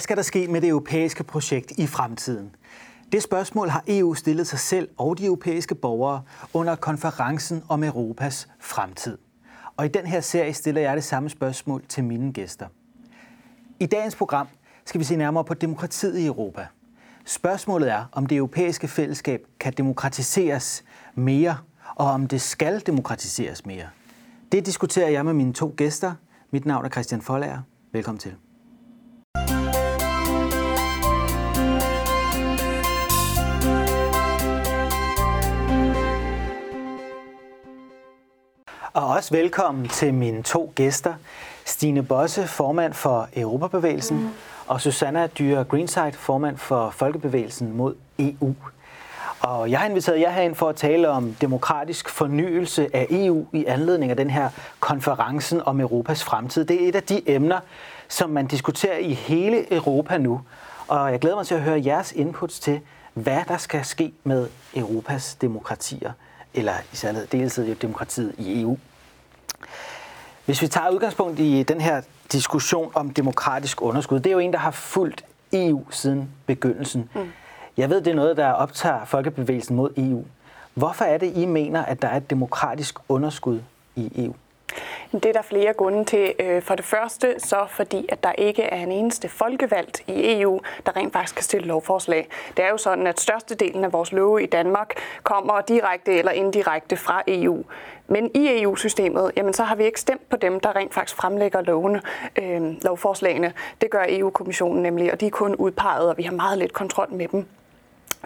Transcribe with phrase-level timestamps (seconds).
[0.00, 2.54] Hvad skal der ske med det europæiske projekt i fremtiden?
[3.12, 6.22] Det spørgsmål har EU stillet sig selv og de europæiske borgere
[6.54, 9.18] under konferencen om Europas fremtid.
[9.76, 12.66] Og i den her serie stiller jeg det samme spørgsmål til mine gæster.
[13.80, 14.46] I dagens program
[14.84, 16.66] skal vi se nærmere på demokratiet i Europa.
[17.24, 21.58] Spørgsmålet er, om det europæiske fællesskab kan demokratiseres mere,
[21.96, 23.86] og om det skal demokratiseres mere.
[24.52, 26.14] Det diskuterer jeg med mine to gæster.
[26.50, 27.62] Mit navn er Christian Folager.
[27.92, 28.34] Velkommen til.
[38.92, 41.14] Og også velkommen til mine to gæster.
[41.64, 44.28] Stine Bosse, formand for Europabevægelsen, mm.
[44.66, 48.54] og Susanna Dyre Greenside, formand for Folkebevægelsen mod EU.
[49.40, 53.64] Og jeg har inviteret jer herind for at tale om demokratisk fornyelse af EU i
[53.64, 56.64] anledning af den her konferencen om Europas fremtid.
[56.64, 57.60] Det er et af de emner,
[58.08, 60.40] som man diskuterer i hele Europa nu.
[60.88, 62.80] Og jeg glæder mig til at høre jeres inputs til,
[63.14, 66.12] hvad der skal ske med Europas demokratier,
[66.54, 68.78] eller i særdeleshed jo demokratiet i EU.
[70.44, 74.52] Hvis vi tager udgangspunkt i den her diskussion om demokratisk underskud, det er jo en,
[74.52, 77.10] der har fulgt EU siden begyndelsen.
[77.14, 77.32] Mm.
[77.76, 80.24] Jeg ved, det er noget, der optager folkebevægelsen mod EU.
[80.74, 83.60] Hvorfor er det, I mener, at der er et demokratisk underskud
[83.96, 84.34] i EU?
[85.12, 86.34] Det er der flere grunde til.
[86.38, 90.60] Øh, for det første så fordi, at der ikke er en eneste folkevalgt i EU,
[90.86, 92.28] der rent faktisk kan stille lovforslag.
[92.56, 96.96] Det er jo sådan, at størstedelen af vores love i Danmark kommer direkte eller indirekte
[96.96, 97.64] fra EU.
[98.08, 101.60] Men i EU-systemet, jamen så har vi ikke stemt på dem, der rent faktisk fremlægger
[101.62, 102.02] lovene,
[102.36, 103.52] øh, lovforslagene.
[103.80, 107.12] Det gør EU-kommissionen nemlig, og de er kun udpeget, og vi har meget lidt kontrol
[107.12, 107.46] med dem.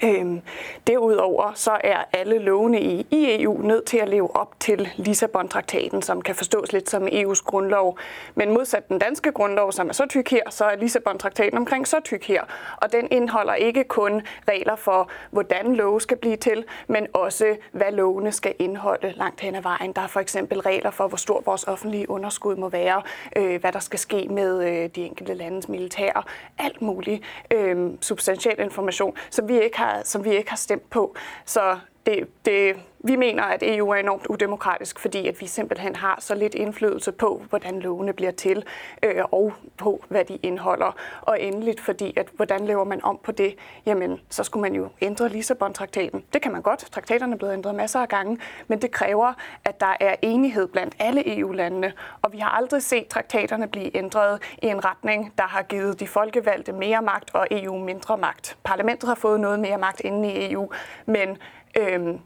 [0.02, 0.40] Øhm,
[0.86, 6.02] derudover så er alle lovene i, i EU nødt til at leve op til Lissabon-traktaten,
[6.02, 7.98] som kan forstås lidt som EU's grundlov.
[8.34, 12.00] Men modsat den danske grundlov, som er så tyk her, så er Lissabon-traktaten omkring så
[12.00, 12.42] tyk her.
[12.76, 17.92] Og den indeholder ikke kun regler for, hvordan love skal blive til, men også, hvad
[17.92, 19.92] lovene skal indeholde langt hen ad vejen.
[19.92, 23.02] Der er for eksempel regler for, hvor stor vores offentlige underskud må være,
[23.36, 26.26] øh, hvad der skal ske med øh, de enkelte landes militær,
[26.58, 30.90] alt muligt øh, substantiel information, som vi ikke har har, som vi ikke har stemt
[30.90, 31.16] på.
[31.44, 36.16] Så det, det, vi mener, at EU er enormt udemokratisk, fordi at vi simpelthen har
[36.20, 38.64] så lidt indflydelse på, hvordan lovene bliver til,
[39.02, 40.96] øh, og på, hvad de indeholder.
[41.22, 43.54] Og endeligt, fordi at hvordan laver man om på det,
[43.86, 46.24] jamen, så skulle man jo ændre Lissabon-traktaten.
[46.32, 46.80] Det kan man godt.
[46.80, 48.38] Traktaterne er blevet ændret masser af gange,
[48.68, 49.32] men det kræver,
[49.64, 51.92] at der er enighed blandt alle EU-landene.
[52.22, 56.06] Og vi har aldrig set traktaterne blive ændret i en retning, der har givet de
[56.06, 58.56] folkevalgte mere magt og EU mindre magt.
[58.64, 60.70] Parlamentet har fået noget mere magt inde i EU,
[61.06, 61.38] men
[61.76, 62.20] Øhm,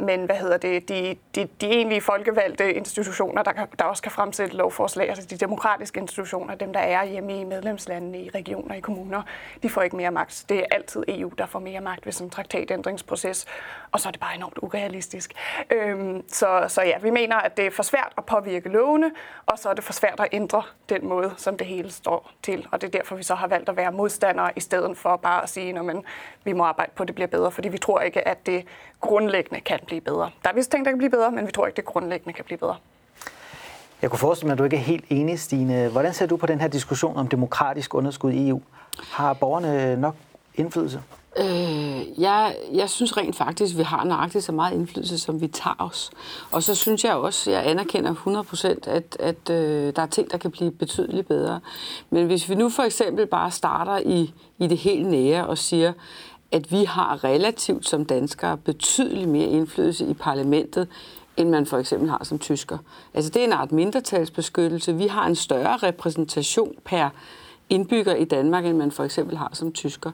[0.00, 4.56] men hvad hedder det, de, de, de egentlige folkevalgte institutioner, der, der også kan fremsætte
[4.56, 9.22] lovforslag, altså de demokratiske institutioner, dem der er hjemme i medlemslandene, i regioner, i kommuner,
[9.62, 10.44] de får ikke mere magt.
[10.48, 13.46] Det er altid EU, der får mere magt ved sådan en traktatændringsproces,
[13.92, 15.32] og så er det bare enormt urealistisk.
[15.70, 19.12] Øhm, så, så ja, vi mener, at det er for svært at påvirke lovene,
[19.46, 22.68] og så er det for svært at ændre den måde, som det hele står til,
[22.72, 25.42] og det er derfor, vi så har valgt at være modstandere, i stedet for bare
[25.42, 25.96] at sige, at
[26.44, 28.66] vi må arbejde på, at det bliver bedre, fordi vi tror ikke, at det
[29.04, 30.30] grundlæggende kan blive bedre.
[30.42, 32.44] Der er vist ting, der kan blive bedre, men vi tror ikke, det grundlæggende kan
[32.44, 32.76] blive bedre.
[34.02, 35.88] Jeg kunne forestille mig, at du ikke er helt enig, Stine.
[35.88, 38.60] Hvordan ser du på den her diskussion om demokratisk underskud i EU?
[39.10, 40.14] Har borgerne nok
[40.54, 41.00] indflydelse?
[41.36, 45.46] Øh, jeg, jeg synes rent faktisk, at vi har nøjagtigt så meget indflydelse, som vi
[45.46, 46.10] tager os.
[46.50, 50.30] Og så synes jeg også, at jeg anerkender 100%, at, at øh, der er ting,
[50.30, 51.60] der kan blive betydeligt bedre.
[52.10, 55.92] Men hvis vi nu for eksempel bare starter i, i det helt nære og siger,
[56.54, 60.88] at vi har relativt som danskere betydeligt mere indflydelse i parlamentet,
[61.36, 62.78] end man for eksempel har som tysker.
[63.14, 64.94] Altså det er en art mindretalsbeskyttelse.
[64.94, 67.08] Vi har en større repræsentation per
[67.70, 70.10] indbygger i Danmark, end man for eksempel har som tysker.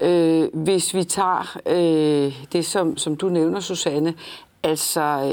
[0.00, 4.14] Øh, hvis vi tager øh, det, som, som du nævner, Susanne,
[4.62, 5.32] altså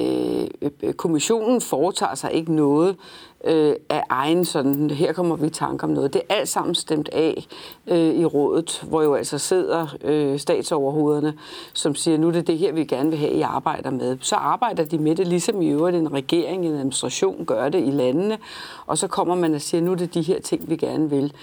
[0.61, 2.95] øh, øh kommissionen foretager sig ikke noget,
[3.43, 6.13] øh, af egen sådan, her kommer vi i tanke om noget.
[6.13, 7.47] Det er alt sammen stemt af
[7.87, 11.33] øh, i rådet, hvor jo altså sidder øh, statsoverhovederne,
[11.73, 14.17] som siger, nu er det det her, vi gerne vil have, I arbejder med.
[14.21, 17.91] Så arbejder de med det, ligesom i øvrigt en regering, en administration gør det i
[17.91, 18.37] landene,
[18.85, 21.33] og så kommer man og siger, nu er det de her ting, vi gerne vil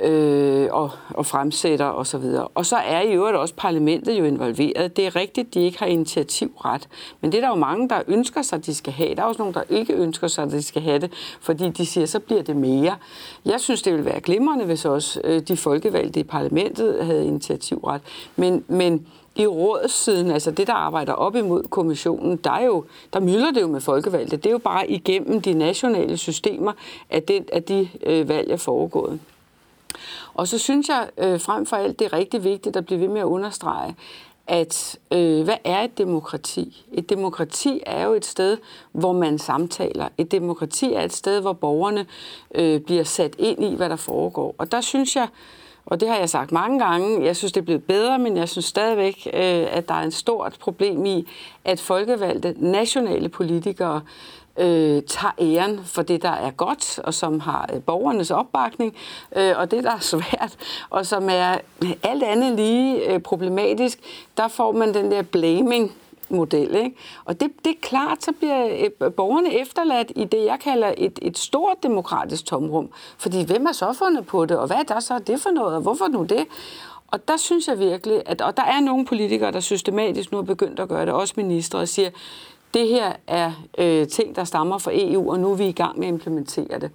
[0.00, 2.16] øh, og, og fremsætter osv.
[2.16, 4.96] Og, så og så er i øvrigt også parlamentet jo involveret.
[4.96, 6.88] Det er rigtigt, de ikke har initiativret,
[7.20, 9.14] men det er der jo mange, der ønsker sig, at de skal have.
[9.14, 11.86] Der er også nogen, der ikke ønsker sig, at de skal have det, fordi de
[11.86, 12.96] siger, så bliver det mere.
[13.44, 18.00] Jeg synes, det ville være glimrende, hvis også øh, de folkevalgte i parlamentet havde initiativret.
[18.36, 19.06] Men, men
[19.36, 23.60] i rådssiden, altså det, der arbejder op imod kommissionen, der, er jo, der mylder det
[23.60, 24.36] jo med folkevalgte.
[24.36, 26.72] Det er jo bare igennem de nationale systemer,
[27.10, 29.20] at, det, at de øh, valg er foregået.
[30.34, 33.08] Og så synes jeg øh, frem for alt, det er rigtig vigtigt at blive ved
[33.08, 33.96] med at understrege,
[34.46, 36.84] at øh, hvad er et demokrati?
[36.92, 38.58] Et demokrati er jo et sted,
[38.92, 40.08] hvor man samtaler.
[40.18, 42.06] Et demokrati er et sted, hvor borgerne
[42.54, 44.54] øh, bliver sat ind i, hvad der foregår.
[44.58, 45.28] Og der synes jeg,
[45.86, 48.48] og det har jeg sagt mange gange, jeg synes, det er blevet bedre, men jeg
[48.48, 51.26] synes stadigvæk, øh, at der er en stort problem i,
[51.64, 57.40] at folkevalgte nationale politikere øh, øh, tager æren for det, der er godt, og som
[57.40, 58.94] har øh, borgernes opbakning,
[59.36, 60.56] øh, og det, der er svært,
[60.90, 61.58] og som er
[62.02, 64.00] alt andet lige øh, problematisk,
[64.36, 65.92] der får man den der blaming
[66.28, 66.74] model.
[66.74, 66.96] Ikke?
[67.24, 68.68] Og det, det er klart, så bliver
[69.00, 72.88] øh, borgerne efterladt i det, jeg kalder et, et stort demokratisk tomrum.
[73.18, 75.74] Fordi hvem er så fundet på det, og hvad er der så det for noget,
[75.74, 76.46] og hvorfor nu det?
[77.08, 80.42] Og der synes jeg virkelig, at og der er nogle politikere, der systematisk nu er
[80.42, 82.10] begyndt at gøre det, også ministre, og siger,
[82.74, 85.98] det her er øh, ting, der stammer fra EU, og nu er vi i gang
[85.98, 86.90] med at implementere det.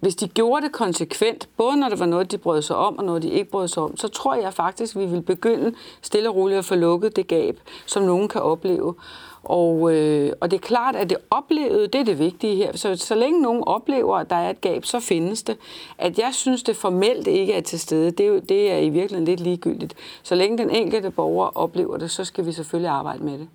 [0.00, 3.04] Hvis de gjorde det konsekvent, både når det var noget, de brød sig om, og
[3.04, 5.72] noget, de ikke brød sig om, så tror jeg faktisk, at vi vil begynde
[6.02, 8.94] stille og roligt at få lukket det gab, som nogen kan opleve.
[9.42, 12.76] Og, øh, og det er klart, at det oplevede, det er det vigtige her.
[12.76, 15.56] Så, så længe nogen oplever, at der er et gab, så findes det.
[15.98, 19.24] At jeg synes, det formelt ikke er til stede, det er, det er i virkeligheden
[19.24, 19.94] lidt ligegyldigt.
[20.22, 23.48] Så længe den enkelte borger oplever det, så skal vi selvfølgelig arbejde med det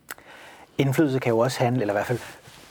[0.78, 2.20] indflydelse kan jo også handle, eller i hvert fald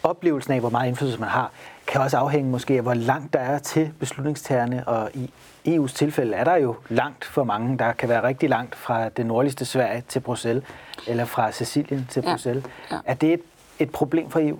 [0.02, 1.50] oplevelsen af, hvor meget indflydelse man har,
[1.86, 5.30] kan også afhænge måske af, hvor langt der er til beslutningstagerne, og i
[5.68, 7.78] EU's tilfælde er der jo langt for mange.
[7.78, 10.64] Der kan være rigtig langt fra det nordligste Sverige til Bruxelles,
[11.06, 12.64] eller fra Sicilien til Bruxelles.
[12.90, 13.00] Ja, ja.
[13.04, 13.40] Er det et,
[13.78, 14.58] et problem for EU?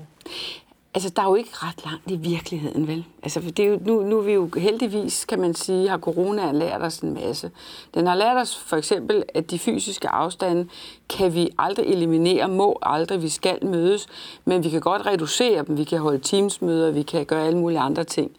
[0.94, 3.04] Altså, der er jo ikke ret langt i virkeligheden, vel?
[3.22, 6.52] Altså, det er jo, nu, nu er vi jo heldigvis, kan man sige, har corona
[6.52, 7.50] lært os en masse.
[7.94, 10.68] Den har lært os for eksempel, at de fysiske afstande
[11.08, 14.06] kan vi aldrig eliminere, må aldrig, vi skal mødes,
[14.44, 15.78] men vi kan godt reducere dem.
[15.78, 18.30] Vi kan holde teamsmøder, vi kan gøre alle mulige andre ting.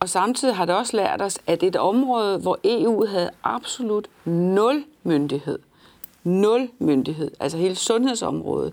[0.00, 4.84] Og samtidig har det også lært os, at et område, hvor EU havde absolut nul
[5.02, 5.58] myndighed,
[6.24, 8.72] nul myndighed, altså hele sundhedsområdet,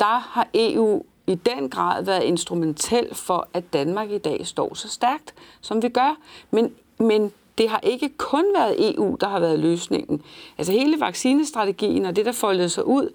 [0.00, 4.88] der har EU i den grad været instrumentel for, at Danmark i dag står så
[4.88, 6.16] stærkt, som vi gør.
[6.50, 10.22] Men, men det har ikke kun været EU, der har været løsningen.
[10.58, 13.14] Altså hele vaccinestrategien og det, der foldede sig ud,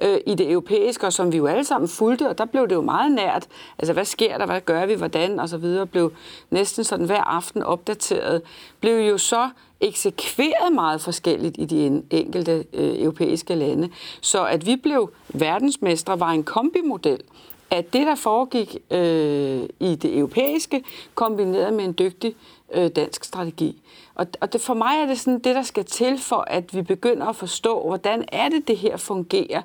[0.00, 2.74] øh, i det europæiske, og som vi jo alle sammen fulgte, og der blev det
[2.74, 3.46] jo meget nært.
[3.78, 6.12] Altså, hvad sker der, hvad gør vi, hvordan, og så videre, blev
[6.50, 8.42] næsten sådan hver aften opdateret,
[8.80, 9.50] blev jo så
[9.80, 13.90] eksekveret meget forskelligt i de enkelte øh, europæiske lande.
[14.20, 17.20] Så at vi blev verdensmestre var en kombimodel
[17.70, 20.84] at det, der foregik øh, i det europæiske,
[21.14, 22.34] kombineret med en dygtig
[22.74, 23.82] øh, dansk strategi.
[24.16, 26.82] Og, og det, for mig er det sådan det, der skal til for, at vi
[26.82, 29.62] begynder at forstå, hvordan er det, det her fungerer.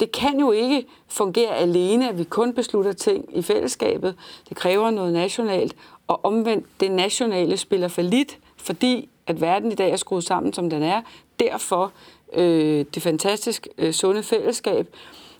[0.00, 4.14] Det kan jo ikke fungere alene, at vi kun beslutter ting i fællesskabet.
[4.48, 9.74] Det kræver noget nationalt, og omvendt, det nationale spiller for lidt, fordi at verden i
[9.74, 11.02] dag er skruet sammen, som den er.
[11.40, 11.92] Derfor
[12.32, 14.88] øh, det fantastisk øh, sunde fællesskab.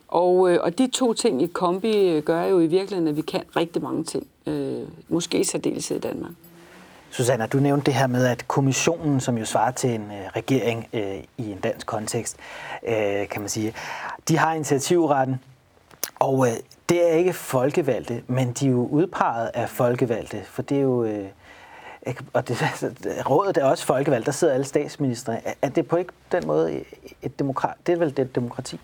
[0.09, 3.23] Og, øh, og de to ting i kombi øh, gør jo i virkeligheden, at vi
[3.23, 4.27] kan rigtig mange ting.
[4.47, 6.33] Øh, måske særdeles i Danmark.
[7.11, 10.89] Susanne, du nævnte det her med, at kommissionen, som jo svarer til en øh, regering
[10.93, 12.37] øh, i en dansk kontekst,
[12.89, 13.75] øh, kan man sige,
[14.29, 15.41] de har initiativretten,
[16.15, 16.53] og øh,
[16.89, 21.05] det er ikke folkevalgte, men de er jo udpeget af folkevalgte, for det er jo...
[21.05, 21.27] Øh,
[22.33, 22.91] og det, altså,
[23.31, 25.41] rådet er også folkevalgt, der sidder alle statsministre.
[25.63, 26.85] Er det på ikke den måde
[27.23, 27.79] et demokrati?
[27.87, 28.81] Det er vel det demokrati?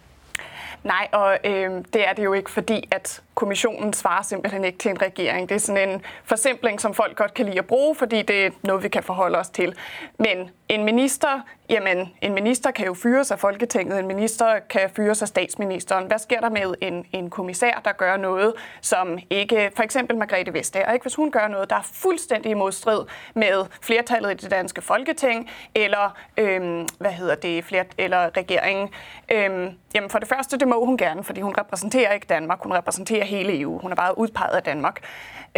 [0.84, 4.90] Nej, og øh, det er det jo ikke, fordi at kommissionen svarer simpelthen ikke til
[4.90, 5.48] en regering.
[5.48, 8.50] Det er sådan en forsimpling, som folk godt kan lide at bruge, fordi det er
[8.62, 9.74] noget, vi kan forholde os til.
[10.18, 11.40] Men en minister,
[11.70, 16.06] jamen, en minister kan jo fyres af Folketinget, en minister kan fyres af statsministeren.
[16.06, 20.54] Hvad sker der med en, en kommissær, der gør noget, som ikke, for eksempel Margrethe
[20.54, 21.02] Vestager, ikke?
[21.02, 23.04] hvis hun gør noget, der er fuldstændig i modstrid
[23.34, 28.88] med flertallet i det danske Folketing, eller, øhm, hvad hedder det, flert, eller regeringen.
[29.32, 32.72] Øhm, jamen for det første, det må hun gerne, fordi hun repræsenterer ikke Danmark, hun
[32.72, 33.78] repræsenterer hele EU.
[33.78, 35.00] Hun er bare udpeget af Danmark.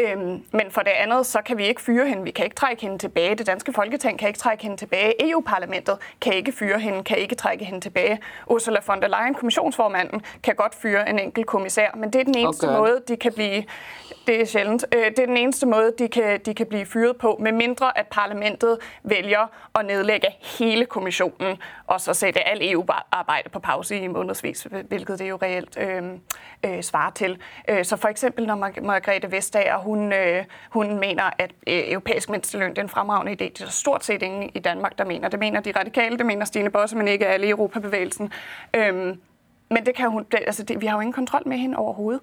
[0.01, 2.23] Øhm, men for det andet, så kan vi ikke fyre hende.
[2.23, 3.35] Vi kan ikke trække hende tilbage.
[3.35, 5.31] Det danske folketing kan ikke trække hende tilbage.
[5.31, 8.19] EU-parlamentet kan ikke fyre hende, kan ikke trække hende tilbage.
[8.47, 12.39] Ursula von der Leyen, kommissionsformanden, kan godt fyre en enkelt kommissær, men det er den
[12.39, 12.79] eneste okay.
[12.79, 13.65] måde, de kan blive
[14.27, 14.85] det er sjældent.
[14.95, 17.99] Øh, det er den eneste måde, de kan, de kan blive fyret på, med mindre
[17.99, 21.57] at parlamentet vælger at nedlægge hele kommissionen,
[21.87, 26.03] og så sætte al EU-arbejde på pause i månedsvis, hvilket det jo reelt øh,
[26.65, 27.39] øh, svarer til.
[27.69, 32.71] Øh, så for eksempel, når Margrethe Vestager, hun, øh, hun mener, at øh, europæisk mindsteløn
[32.71, 33.49] det er en fremragende idé.
[33.49, 35.29] Det er stort set ingen i Danmark, der mener.
[35.29, 38.33] Det mener de radikale, det mener Stine Bosse, men ikke alle i Europabevægelsen.
[38.77, 39.21] Øhm,
[39.71, 42.21] men det kan hun, det, altså det, vi har jo ingen kontrol med hende overhovedet.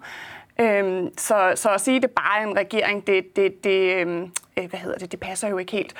[0.59, 4.69] Øhm, så, så at sige, det bare er en regering, det, det, det, øhm, øh,
[4.69, 5.93] hvad hedder det, det passer jo ikke helt.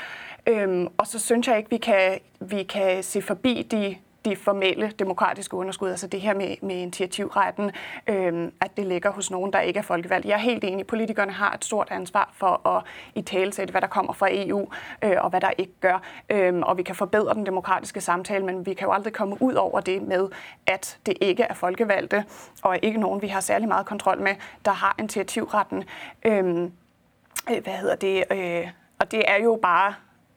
[0.48, 4.92] Øhm, og så synes jeg ikke, vi kan, vi kan se forbi de de formelle
[5.00, 7.72] demokratiske underskud, altså det her med, med initiativretten,
[8.08, 10.25] øh, at det ligger hos nogen, der ikke er folkevalgt.
[10.25, 12.84] Jeg er helt enig, politikerne har et stort ansvar for at
[13.16, 14.68] i talesætte, hvad der kommer fra EU,
[15.04, 16.01] øh, og hvad der ikke gør.
[16.30, 19.54] Øh, og vi kan forbedre den demokratiske samtale, men vi kan jo aldrig komme ud
[19.54, 20.30] over det med,
[20.68, 22.25] at det ikke er folkevalgte,
[22.63, 24.36] og ikke nogen, vi har særlig meget kontrol med,
[24.66, 25.84] der har initiativretten.
[26.25, 26.72] Øhm,
[27.51, 28.24] øh, hvad hedder det?
[28.32, 28.68] Øh,
[29.00, 29.94] og det er jo bare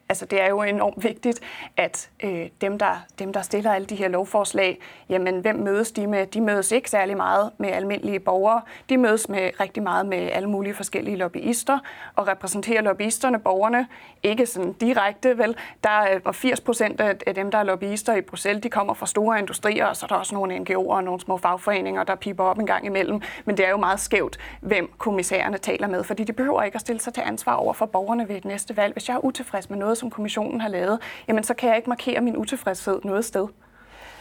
[0.09, 1.41] altså det er jo enormt vigtigt,
[1.77, 6.07] at øh, dem, der, dem, der stiller alle de her lovforslag, jamen hvem mødes de
[6.07, 6.27] med?
[6.27, 8.63] De mødes ikke særlig meget med almindelige borgere.
[8.89, 11.79] De mødes med rigtig meget med alle mulige forskellige lobbyister,
[12.17, 13.87] og repræsenterer lobbyisterne borgerne
[14.23, 15.57] ikke sådan direkte, vel?
[15.85, 19.07] Der er øh, 80 procent af dem, der er lobbyister i Bruxelles, de kommer fra
[19.07, 22.45] store industrier, og så er der også nogle NGO'er og nogle små fagforeninger, der piper
[22.45, 23.21] op en gang imellem.
[23.45, 26.81] Men det er jo meget skævt, hvem kommissærerne taler med, fordi de behøver ikke at
[26.81, 28.93] stille sig til ansvar over for borgerne ved et næste valg.
[28.93, 30.99] Hvis jeg er utilfreds med noget, som kommissionen har lavet,
[31.29, 33.47] jamen så kan jeg ikke markere min utilfredshed noget sted.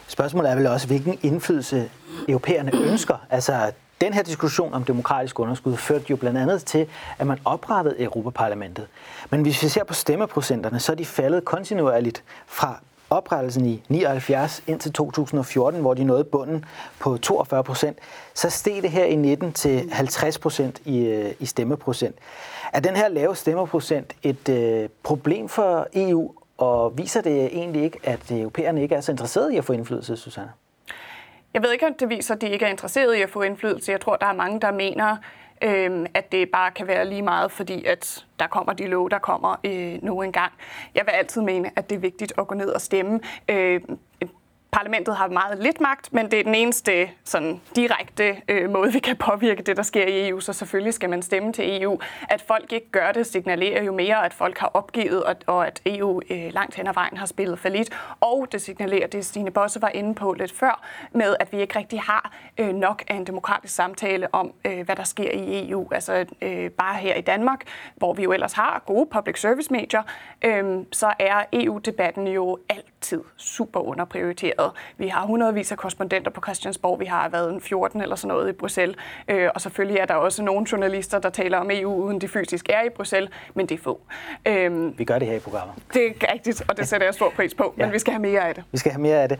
[0.08, 1.90] Spørgsmålet er vel også, hvilken indflydelse
[2.28, 3.26] europæerne ønsker.
[3.30, 6.86] Altså, den her diskussion om demokratisk underskud førte jo blandt andet til,
[7.18, 8.86] at man oprettede Europaparlamentet.
[9.30, 14.62] Men hvis vi ser på stemmeprocenterne, så er de faldet kontinuerligt fra oprettelsen i 79
[14.66, 16.64] indtil 2014, hvor de nåede bunden
[17.00, 17.98] på 42 procent,
[18.34, 22.16] så steg det her i 19 til 50 procent i, øh, i stemmeprocent.
[22.72, 27.98] Er den her lave stemmeprocent et øh, problem for EU, og viser det egentlig ikke,
[28.04, 30.50] at europæerne ikke er så interesserede i at få indflydelse, Susanne?
[31.54, 33.92] Jeg ved ikke, om det viser, at de ikke er interesserede i at få indflydelse.
[33.92, 35.16] Jeg tror, der er mange, der mener,
[35.62, 39.18] øh, at det bare kan være lige meget, fordi at der kommer de lov, der
[39.18, 40.52] kommer øh, nu engang.
[40.94, 43.20] Jeg vil altid mene, at det er vigtigt at gå ned og stemme.
[43.48, 43.80] Øh,
[44.74, 48.98] parlamentet har meget lidt magt, men det er den eneste sådan, direkte øh, måde, vi
[48.98, 51.98] kan påvirke det, der sker i EU, så selvfølgelig skal man stemme til EU.
[52.28, 55.82] At folk ikke gør det, signalerer jo mere, at folk har opgivet, og, og at
[55.86, 57.90] EU øh, langt hen ad vejen har spillet for lidt.
[58.20, 61.78] Og det signalerer, det Stine Bosse var inde på lidt før, med at vi ikke
[61.78, 65.88] rigtig har øh, nok af en demokratisk samtale om, øh, hvad der sker i EU.
[65.92, 67.62] Altså øh, bare her i Danmark,
[67.96, 70.02] hvor vi jo ellers har gode public service medier,
[70.44, 74.70] øh, så er EU-debatten jo alt altid super underprioriteret.
[74.98, 77.00] Vi har hundredvis af korrespondenter på Christiansborg.
[77.00, 78.96] Vi har været en 14 eller sådan noget i Bruxelles.
[79.28, 82.68] Øh, og selvfølgelig er der også nogle journalister, der taler om EU, uden de fysisk
[82.68, 84.00] er i Bruxelles, men det er få.
[84.46, 85.74] Øh, vi gør det her i programmet.
[85.94, 87.92] Det er rigtigt, og det sætter jeg stor pris på, men ja.
[87.92, 88.64] vi skal have mere af det.
[88.72, 89.38] Vi skal have mere af det.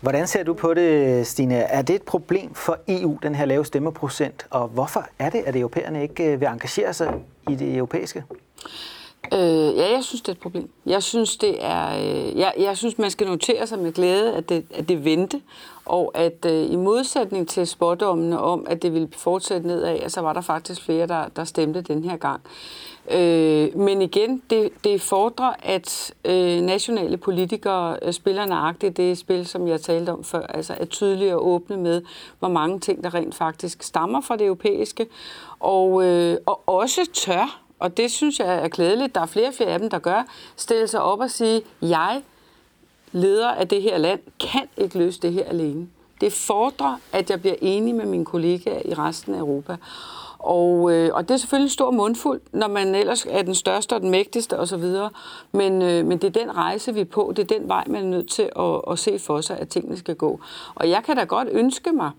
[0.00, 1.54] Hvordan ser du på det, Stine?
[1.54, 4.46] Er det et problem for EU, den her lave stemmeprocent?
[4.50, 7.14] Og hvorfor er det, at europæerne ikke øh, vil engagere sig
[7.50, 8.24] i det europæiske?
[9.34, 10.70] Øh, ja, jeg synes, det er et problem.
[10.86, 14.48] Jeg synes, det er, øh, jeg, jeg synes, man skal notere sig med glæde, at
[14.48, 15.40] det, at det vendte,
[15.84, 20.32] og at øh, i modsætning til spådommene om, at det ville fortsætte nedad, så var
[20.32, 22.40] der faktisk flere, der, der stemte den her gang.
[23.10, 29.46] Øh, men igen, det, det fordrer, at øh, nationale politikere øh, spiller nøjagtigt det spil,
[29.46, 32.02] som jeg talte om før, altså er tydelige og åbne med,
[32.38, 35.06] hvor mange ting, der rent faktisk stammer fra det europæiske,
[35.60, 39.14] og, øh, og også tør og det synes jeg er glædeligt.
[39.14, 40.22] Der er flere og flere af dem, der gør.
[40.56, 42.22] Stille sig op og sige, jeg,
[43.12, 45.88] leder af det her land, kan ikke løse det her alene.
[46.20, 49.76] Det fordrer, at jeg bliver enig med mine kollegaer i resten af Europa.
[50.38, 53.92] Og, øh, og det er selvfølgelig en stor mundfuld, når man ellers er den største
[53.92, 54.84] og den mægtigste osv.
[55.52, 57.32] Men, øh, men det er den rejse, vi er på.
[57.36, 59.96] Det er den vej, man er nødt til at, at se for sig, at tingene
[59.96, 60.40] skal gå.
[60.74, 62.10] Og jeg kan da godt ønske mig,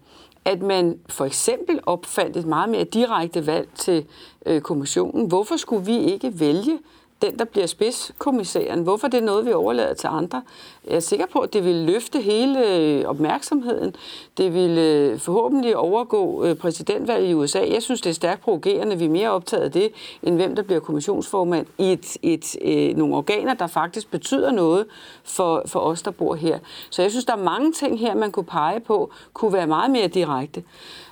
[0.49, 4.05] at man for eksempel opfandt et meget mere direkte valg til
[4.45, 5.27] øh, kommissionen.
[5.27, 6.79] Hvorfor skulle vi ikke vælge
[7.21, 8.83] den, der bliver spidskommissæren.
[8.83, 10.41] Hvorfor det er noget, vi overlader til andre?
[10.87, 13.95] Jeg er sikker på, at det vil løfte hele øh, opmærksomheden.
[14.37, 17.59] Det vil øh, forhåbentlig overgå øh, præsidentvalget i USA.
[17.59, 18.97] Jeg synes, det er stærkt provokerende.
[18.97, 19.91] Vi er mere optaget af det,
[20.23, 24.85] end hvem der bliver kommissionsformand i et, et, øh, nogle organer, der faktisk betyder noget
[25.23, 26.59] for, for os, der bor her.
[26.89, 29.91] Så jeg synes, der er mange ting her, man kunne pege på, kunne være meget
[29.91, 30.63] mere direkte.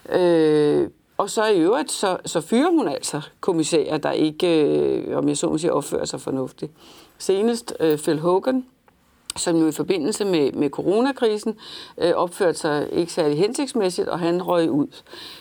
[0.09, 5.27] Øh, og så i øvrigt, så, så fyrer hun altså kommissærer, der ikke, øh, om
[5.29, 6.71] jeg så må sige, opfører sig fornuftigt.
[7.17, 8.65] Senest øh, Phil Hogan,
[9.35, 11.55] som jo i forbindelse med, med coronakrisen
[11.97, 14.87] øh, opførte sig ikke særlig hensigtsmæssigt, og han røg ud.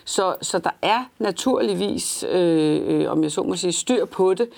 [0.05, 4.49] Så, så der er naturligvis, øh, øh, om jeg så må sige, styr på det.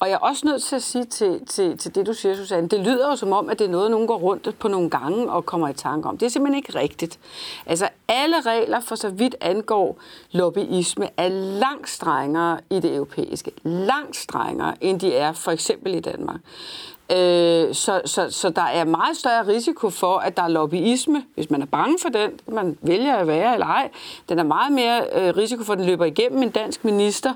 [0.00, 2.68] Og jeg er også nødt til at sige til, til, til det, du siger, Susanne,
[2.68, 5.32] det lyder jo som om, at det er noget, nogen går rundt på nogle gange
[5.32, 6.18] og kommer i tanke om.
[6.18, 7.18] Det er simpelthen ikke rigtigt.
[7.66, 9.98] Altså, alle regler for så vidt angår
[10.32, 11.28] lobbyisme er
[11.58, 13.52] langt strengere i det europæiske.
[13.62, 16.40] Langt strengere, end de er for eksempel i Danmark.
[17.10, 21.50] Øh, så, så, så der er meget større risiko for, at der er lobbyisme, hvis
[21.50, 23.90] man er bange for den, man vælger at være eller ej.
[24.28, 27.34] Den er meget mere øh, risiko for, at den løber igennem en dansk minister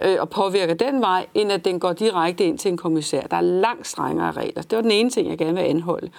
[0.00, 3.22] øh, og påvirker den vej, end at den går direkte ind til en kommissær.
[3.22, 4.62] Der er langt strengere regler.
[4.62, 6.10] Det var den ene ting, jeg gerne vil anholde.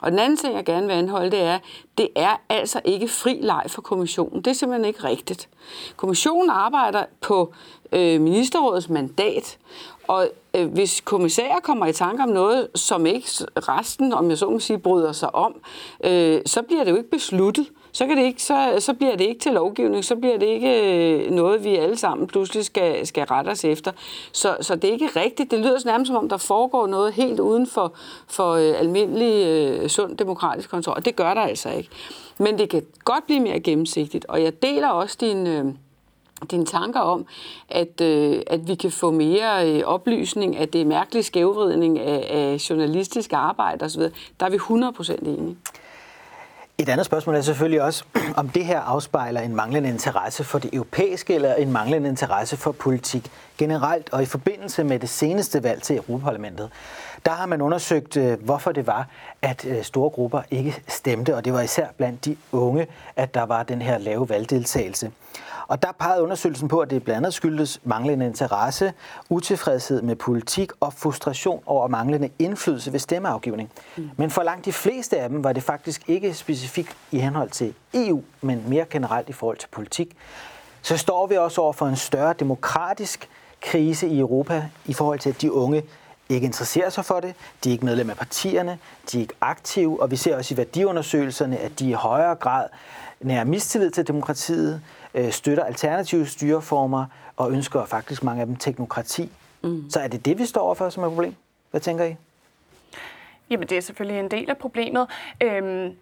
[0.00, 1.58] Og den anden ting, jeg gerne vil anholde, det er,
[1.98, 4.42] det er altså ikke fri leg for kommissionen.
[4.42, 5.48] Det er simpelthen ikke rigtigt.
[5.96, 7.52] Kommissionen arbejder på
[7.92, 9.58] øh, ministerrådets mandat,
[10.08, 14.50] og øh, hvis kommissærer kommer i tanke om noget, som ikke resten, om jeg så
[14.50, 15.54] må sige, bryder sig om,
[16.04, 17.66] øh, så bliver det jo ikke besluttet.
[17.92, 20.82] Så, kan det ikke, så, så bliver det ikke til lovgivning, så bliver det ikke
[20.82, 23.92] øh, noget, vi alle sammen pludselig skal, skal rette os efter.
[24.32, 25.50] Så, så det er ikke rigtigt.
[25.50, 27.94] Det lyder nærmest som om, der foregår noget helt uden for,
[28.26, 31.88] for øh, almindelig øh, sund demokratisk kontrol, og det gør der altså ikke.
[32.38, 35.46] Men det kan godt blive mere gennemsigtigt, og jeg deler også din...
[35.46, 35.64] Øh,
[36.50, 37.26] dine tanker om,
[37.68, 42.26] at, øh, at vi kan få mere øh, oplysning, at det er mærkelig skævvridning af,
[42.30, 44.02] af journalistisk arbejde osv.,
[44.40, 45.56] der er vi 100% enige.
[46.80, 48.04] Et andet spørgsmål er selvfølgelig også,
[48.36, 52.72] om det her afspejler en manglende interesse for det europæiske eller en manglende interesse for
[52.72, 54.12] politik generelt.
[54.12, 56.70] Og i forbindelse med det seneste valg til Europaparlamentet,
[57.26, 59.08] der har man undersøgt, øh, hvorfor det var,
[59.42, 63.42] at øh, store grupper ikke stemte, og det var især blandt de unge, at der
[63.42, 65.10] var den her lave valgdeltagelse.
[65.68, 68.92] Og der pegede undersøgelsen på, at det blandt andet skyldes manglende interesse,
[69.30, 73.70] utilfredshed med politik og frustration over manglende indflydelse ved stemmeafgivning.
[73.96, 74.10] Mm.
[74.16, 77.74] Men for langt de fleste af dem var det faktisk ikke specifikt i henhold til
[77.94, 80.16] EU, men mere generelt i forhold til politik.
[80.82, 83.28] Så står vi også over for en større demokratisk
[83.60, 85.82] krise i Europa i forhold til, at de unge
[86.28, 88.78] ikke interesserer sig for det, de er ikke medlem af partierne,
[89.12, 92.68] de er ikke aktive, og vi ser også i værdiundersøgelserne, at de i højere grad
[93.20, 94.82] nærer mistillid til demokratiet,
[95.14, 99.30] øh, støtter alternative styreformer og ønsker faktisk mange af dem teknokrati.
[99.62, 99.90] Mm.
[99.90, 101.34] Så er det det, vi står overfor som et problem?
[101.70, 102.16] Hvad tænker I?
[103.50, 105.06] Jamen, det er selvfølgelig en del af problemet.
[105.42, 105.92] Øhm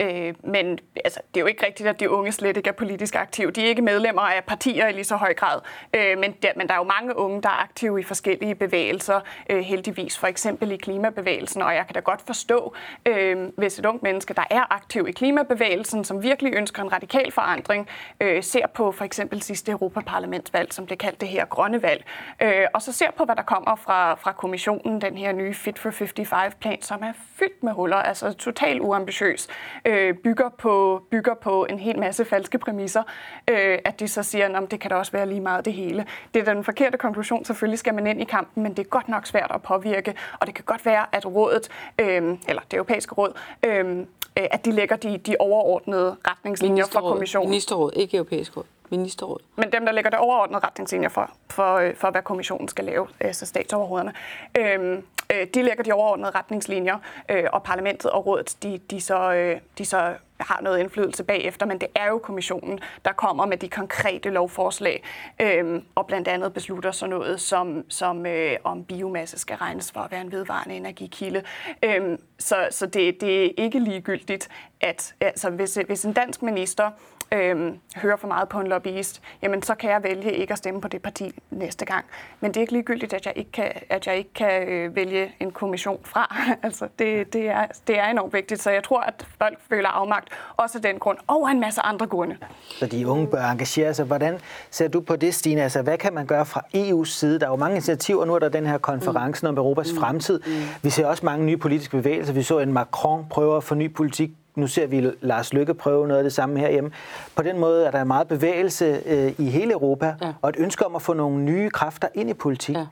[0.00, 3.14] Øh, men altså, det er jo ikke rigtigt, at de unge slet ikke er politisk
[3.14, 3.50] aktive.
[3.50, 5.60] De er ikke medlemmer af partier i lige så høj grad.
[5.96, 9.20] Øh, men, der, men der er jo mange unge, der er aktive i forskellige bevægelser,
[9.50, 10.18] øh, heldigvis.
[10.18, 11.62] For eksempel i klimabevægelsen.
[11.62, 12.74] Og jeg kan da godt forstå,
[13.06, 17.32] øh, hvis et ungt menneske, der er aktiv i klimabevægelsen, som virkelig ønsker en radikal
[17.32, 17.88] forandring,
[18.20, 22.04] øh, ser på for eksempel sidste Europaparlamentsvalg, som det kaldt det her grønne valg,
[22.42, 25.78] øh, og så ser på, hvad der kommer fra, fra kommissionen, den her nye Fit
[25.78, 29.48] for 55-plan, som er fyldt med huller, altså totalt uambitiøs
[29.84, 29.89] øh,
[30.24, 33.02] bygger, på, bygger på en hel masse falske præmisser,
[33.50, 36.06] øh, at de så siger, at det kan da også være lige meget det hele.
[36.34, 37.44] Det er den forkerte konklusion.
[37.44, 40.46] Selvfølgelig skal man ind i kampen, men det er godt nok svært at påvirke, og
[40.46, 44.96] det kan godt være, at rådet, øh, eller det europæiske råd, øh, at de lægger
[44.96, 47.50] de, de overordnede retningslinjer for kommissionen.
[47.50, 49.38] Ministerråd, ikke europæisk råd ministerråd.
[49.56, 53.06] Men dem, der lægger det overordnede retningslinjer for, for, øh, for hvad kommissionen skal lave,
[53.20, 54.12] altså statsoverhovederne,
[54.58, 59.32] øhm, øh, de lægger de overordnede retningslinjer, øh, og parlamentet og rådet, de, de, så,
[59.32, 63.56] øh, de så har noget indflydelse bagefter, men det er jo kommissionen, der kommer med
[63.56, 65.04] de konkrete lovforslag,
[65.40, 70.00] øh, og blandt andet beslutter så noget, som, som øh, om biomasse skal regnes for
[70.00, 71.42] at være en vedvarende energikilde.
[71.82, 74.48] Øh, så så det, det er ikke ligegyldigt,
[74.80, 76.90] at altså, hvis, hvis en dansk minister
[77.32, 80.80] øh, hører for meget på en lobbyist, jamen så kan jeg vælge ikke at stemme
[80.80, 82.04] på det parti næste gang.
[82.40, 85.34] Men det er ikke ligegyldigt, at jeg ikke kan, at jeg ikke kan øh, vælge
[85.40, 86.36] en kommission fra.
[86.62, 90.28] altså, det, det, er, det er enormt vigtigt, så jeg tror, at folk føler afmagt,
[90.56, 92.36] også af den grund, og en masse andre grunde.
[92.68, 94.04] Så de unge bør engagere sig.
[94.04, 94.38] Hvordan
[94.70, 95.62] ser du på det, Stine?
[95.62, 97.40] Altså, hvad kan man gøre fra EU's side?
[97.40, 98.24] Der er jo mange initiativer.
[98.24, 99.48] Nu er der den her konference mm.
[99.48, 99.98] om Europas mm.
[99.98, 100.40] fremtid.
[100.46, 100.52] Mm.
[100.82, 102.32] Vi ser også mange nye politiske bevægelser.
[102.32, 106.08] Vi så en Macron prøve at få ny politik nu ser vi Lars Lykke prøve
[106.08, 106.90] noget af det samme herhjemme.
[107.36, 110.32] På den måde er der meget bevægelse øh, i hele Europa, ja.
[110.42, 112.76] og et ønske om at få nogle nye kræfter ind i politik.
[112.76, 112.86] Ja.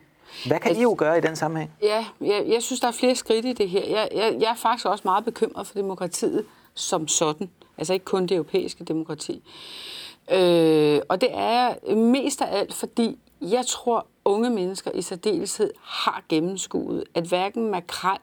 [0.47, 1.71] Hvad kan I jo gøre i den sammenhæng?
[1.83, 3.83] Ja, jeg, jeg synes, der er flere skridt i det her.
[3.89, 6.45] Jeg, jeg, jeg er faktisk også meget bekymret for demokratiet
[6.75, 7.51] som sådan.
[7.79, 9.43] Altså ikke kun det europæiske demokrati.
[10.33, 16.23] Øh, og det er mest af alt, fordi jeg tror, unge mennesker i særdeleshed har
[16.29, 18.19] gennemskuet, at hverken makrel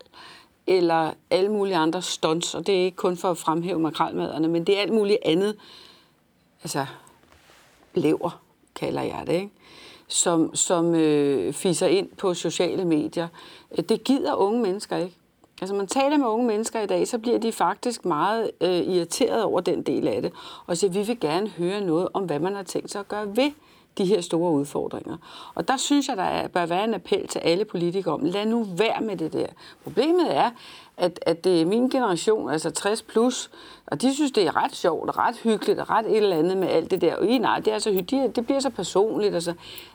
[0.67, 4.63] eller alle mulige andre stunts, og det er ikke kun for at fremhæve makralmaderne, men
[4.63, 5.55] det er alt muligt andet,
[6.63, 6.85] altså
[7.93, 8.41] lever,
[8.75, 9.51] kalder jeg det, ikke?
[10.07, 13.27] som, som øh, fiser ind på sociale medier.
[13.89, 15.15] Det gider unge mennesker ikke.
[15.61, 19.43] Altså man taler med unge mennesker i dag, så bliver de faktisk meget øh, irriteret
[19.43, 20.31] over den del af det,
[20.65, 23.35] og siger, vi vil gerne høre noget om, hvad man har tænkt sig at gøre
[23.35, 23.51] ved
[23.97, 25.17] de her store udfordringer.
[25.55, 28.45] Og der synes jeg, der er, bør være en appel til alle politikere om, lad
[28.45, 29.47] nu være med det der.
[29.83, 30.51] Problemet er,
[30.97, 33.51] at, at det er min generation, altså 60 plus,
[33.87, 36.57] og de synes, det er ret sjovt og ret hyggeligt og ret et eller andet
[36.57, 37.15] med alt det der.
[37.15, 39.33] Og I, nej, det, er så det, det bliver så personligt.
[39.33, 39.53] Altså,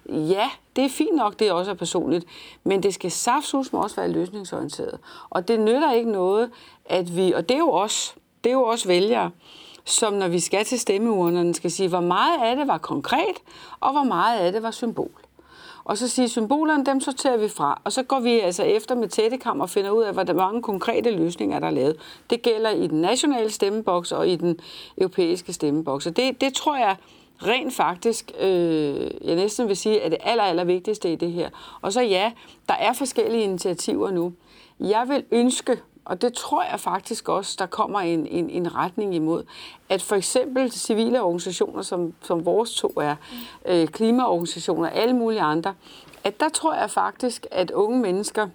[0.08, 2.24] ja, det er fint nok, det er også personligt,
[2.64, 4.98] men det skal saftsus også være løsningsorienteret.
[5.30, 6.50] Og det nytter ikke noget,
[6.84, 9.30] at vi, og det er jo os, det er jo også vælgere,
[9.84, 13.36] som når vi skal til stemmeurnerne, skal sige, hvor meget af det var konkret,
[13.80, 15.10] og hvor meget af det var symbol.
[15.84, 17.80] Og så sige, symbolerne, dem sorterer vi fra.
[17.84, 21.10] Og så går vi altså efter med tættekam og finder ud af, hvor mange konkrete
[21.10, 21.96] løsninger der er lavet.
[22.30, 24.60] Det gælder i den nationale stemmeboks og i den
[24.98, 26.06] europæiske stemmeboks.
[26.06, 26.96] Og det, det tror jeg
[27.42, 31.50] rent faktisk, øh, jeg næsten vil sige, er det aller, aller vigtigste i det her.
[31.82, 32.32] Og så ja,
[32.68, 34.32] der er forskellige initiativer nu.
[34.80, 35.78] Jeg vil ønske,
[36.10, 39.44] og det tror jeg faktisk også, der kommer en, en, en retning imod,
[39.88, 43.16] at for eksempel civile organisationer, som, som vores to er,
[43.66, 45.74] øh, klimaorganisationer, alle mulige andre,
[46.24, 48.48] at der tror jeg faktisk, at unge mennesker,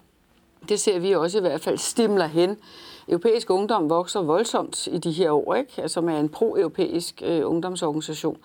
[0.68, 2.56] det ser vi også i hvert fald, stimler hen.
[3.08, 5.82] Europæisk Ungdom vokser voldsomt i de her år, ikke?
[5.82, 8.36] Altså med en pro-europæisk øh, ungdomsorganisation.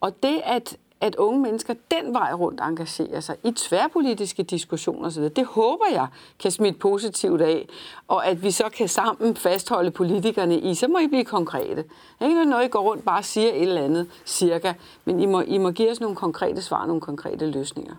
[0.00, 5.22] Og det, at at unge mennesker den vej rundt engagerer sig i tværpolitiske diskussioner osv.
[5.22, 6.06] Det håber jeg
[6.38, 7.68] kan smitte positivt af,
[8.08, 11.84] og at vi så kan sammen fastholde politikerne i, så må I blive konkrete.
[12.20, 14.72] Ikke noget, I går rundt bare siger et eller andet cirka,
[15.04, 17.94] men I må, I må give os nogle konkrete svar, nogle konkrete løsninger.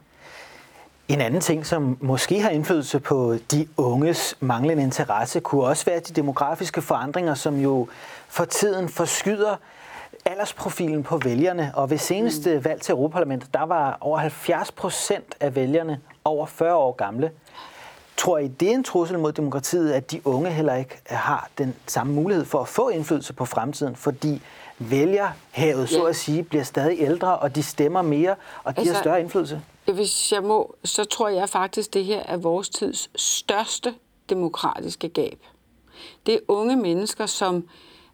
[1.08, 6.00] En anden ting, som måske har indflydelse på de unges manglende interesse, kunne også være
[6.00, 7.88] de demografiske forandringer, som jo
[8.28, 9.56] for tiden forskyder
[10.26, 12.66] aldersprofilen på vælgerne, og ved seneste mm.
[12.66, 17.32] valg til Europaparlamentet, der var over 70 procent af vælgerne over 40 år gamle.
[18.18, 21.76] Tror I, det er en trussel mod demokratiet, at de unge heller ikke har den
[21.88, 24.42] samme mulighed for at få indflydelse på fremtiden, fordi
[24.80, 29.02] vælgerhavet, så at sige, bliver stadig ældre, og de stemmer mere, og de altså, har
[29.02, 29.62] større indflydelse?
[29.86, 33.94] Hvis jeg må, så tror jeg faktisk, det her er vores tids største
[34.30, 35.40] demokratiske gab.
[36.26, 37.68] Det er unge mennesker, som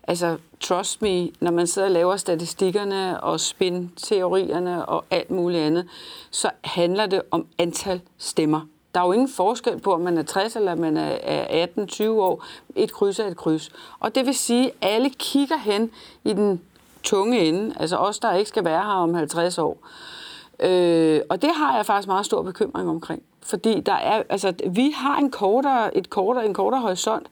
[0.08, 5.88] Altså, trust me, når man sidder og laver statistikkerne og spin-teorierne og alt muligt andet,
[6.32, 8.62] så handler det om antal stemmer.
[8.96, 12.46] Der er jo ingen forskel på, om man er 60 eller man er 18-20 år.
[12.76, 13.72] Et kryds er et kryds.
[14.00, 15.92] Og det vil sige, at alle kigger hen
[16.24, 16.62] i den
[17.04, 19.78] tunge ende, altså os, der ikke skal være her om 50 år.
[20.60, 23.24] Øh, og det har jeg faktisk meget stor bekymring omkring.
[23.42, 27.28] Fordi der er, altså, vi har en kortere, et kortere, en kortere horisont,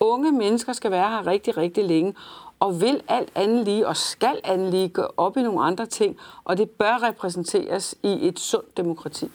[0.00, 2.14] Unge mennesker skal være her rigtig, rigtig længe,
[2.60, 6.16] og vil alt andet lige, og skal andet lige, gå op i nogle andre ting,
[6.44, 9.30] og det bør repræsenteres i et sundt demokrati.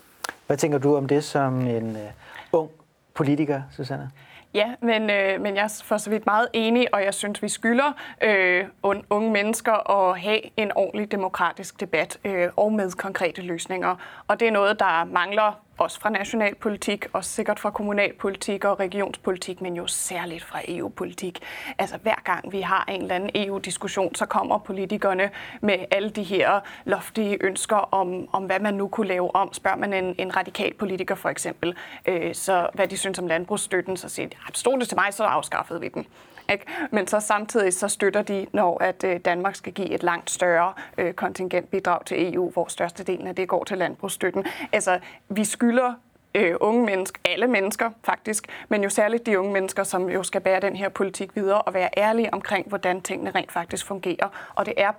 [0.47, 2.69] Hvad tænker du om det som en uh, ung
[3.13, 4.11] politiker, Susanne?
[4.53, 7.49] Ja, men, øh, men jeg er for så vidt meget enig, og jeg synes, vi
[7.49, 8.65] skylder øh,
[9.09, 13.95] unge mennesker at have en ordentlig demokratisk debat øh, og med konkrete løsninger.
[14.27, 19.61] Og det er noget, der mangler også fra nationalpolitik, og sikkert fra kommunalpolitik og regionspolitik,
[19.61, 21.39] men jo særligt fra EU-politik.
[21.77, 25.29] Altså hver gang vi har en eller anden EU-diskussion, så kommer politikerne
[25.61, 29.53] med alle de her loftige ønsker om, om hvad man nu kunne lave om.
[29.53, 33.97] Spørger man en, en radikal politiker for eksempel, øh, så hvad de synes om landbrugsstøtten,
[33.97, 36.05] så siger de, stod det til mig, så afskaffede vi den.
[36.53, 36.65] Ikke?
[36.91, 40.73] Men så samtidig så støtter de, når at øh, Danmark skal give et langt større
[40.97, 44.45] øh, kontingentbidrag til EU, hvor størstedelen af det går til landbrugsstøtten.
[44.71, 45.93] Altså, vi skylder
[46.35, 50.41] øh, unge mennesker, alle mennesker faktisk, men jo særligt de unge mennesker, som jo skal
[50.41, 54.53] bære den her politik videre og være ærlige omkring, hvordan tingene rent faktisk fungerer.
[54.55, 54.91] Og det er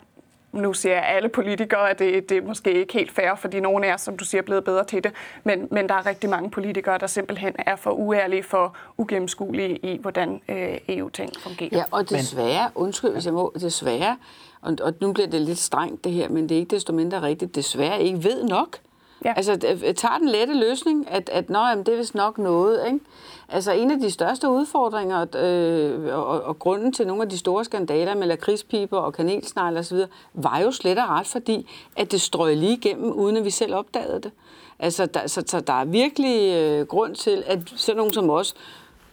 [0.54, 3.86] nu siger jeg alle politikere, at det, det er måske ikke helt fair, fordi nogle
[3.86, 5.12] er, som du siger, blevet bedre til det,
[5.44, 9.98] men, men der er rigtig mange politikere, der simpelthen er for uærlige, for ugennemskuelige i,
[10.00, 11.68] hvordan øh, EU-ting fungerer.
[11.72, 14.16] Ja, og desværre, undskyld hvis jeg må, desværre,
[14.62, 17.22] og, og nu bliver det lidt strengt det her, men det er ikke desto mindre
[17.22, 18.78] rigtigt, desværre ikke ved nok.
[19.24, 19.32] Ja.
[19.36, 22.86] Altså, øh, tager den lette løsning, at, at nå, jamen, det er vist nok noget.
[22.86, 23.00] Ikke?
[23.48, 27.64] Altså, en af de største udfordringer øh, og, og grunden til nogle af de store
[27.64, 29.98] skandaler med lakridspiber og kanelsnegle osv.,
[30.34, 33.74] var jo slet og ret, fordi at det strøg lige igennem, uden at vi selv
[33.74, 34.32] opdagede det.
[34.78, 38.54] Altså, der, så, så der er virkelig øh, grund til, at sådan nogen som os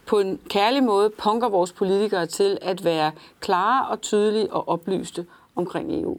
[0.06, 5.26] på en kærlig måde punker vores politikere til at være klare og tydelige og oplyste
[5.56, 6.18] omkring EU.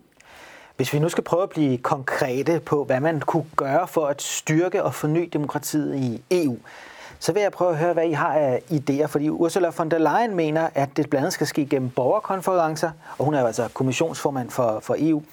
[0.75, 4.21] Hvis vi nu skal prøve at blive konkrete på, hvad man kunne gøre for at
[4.21, 6.57] styrke og forny demokratiet i EU,
[7.19, 9.05] så vil jeg prøve at høre, hvad I har af idéer.
[9.05, 13.25] Fordi Ursula von der Leyen mener, at det blandt andet skal ske gennem borgerkonferencer, og
[13.25, 15.23] hun er altså kommissionsformand for, for EU.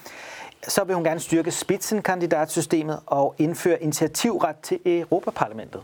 [0.68, 5.82] Så vil hun gerne styrke spitsenkandidatsystemet og indføre initiativret til Europaparlamentet.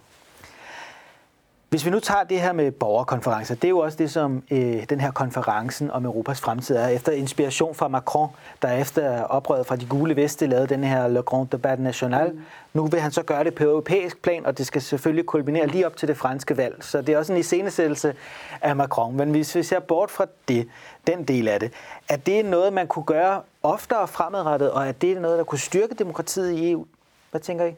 [1.68, 4.84] Hvis vi nu tager det her med borgerkonferencer, det er jo også det, som øh,
[4.90, 6.88] den her konferencen om Europas fremtid er.
[6.88, 8.28] Efter inspiration fra Macron,
[8.62, 12.32] der efter oprøret fra de gule veste lavede den her Le Grand Debat National.
[12.32, 12.40] Mm.
[12.74, 15.86] Nu vil han så gøre det på europæisk plan, og det skal selvfølgelig kulminere lige
[15.86, 16.76] op til det franske valg.
[16.80, 18.14] Så det er også en iscenesættelse
[18.62, 19.16] af Macron.
[19.16, 20.68] Men hvis vi ser bort fra det,
[21.06, 21.72] den del af det,
[22.08, 25.94] er det noget, man kunne gøre oftere fremadrettet, og er det noget, der kunne styrke
[25.94, 26.86] demokratiet i EU?
[27.30, 27.74] Hvad tænker I?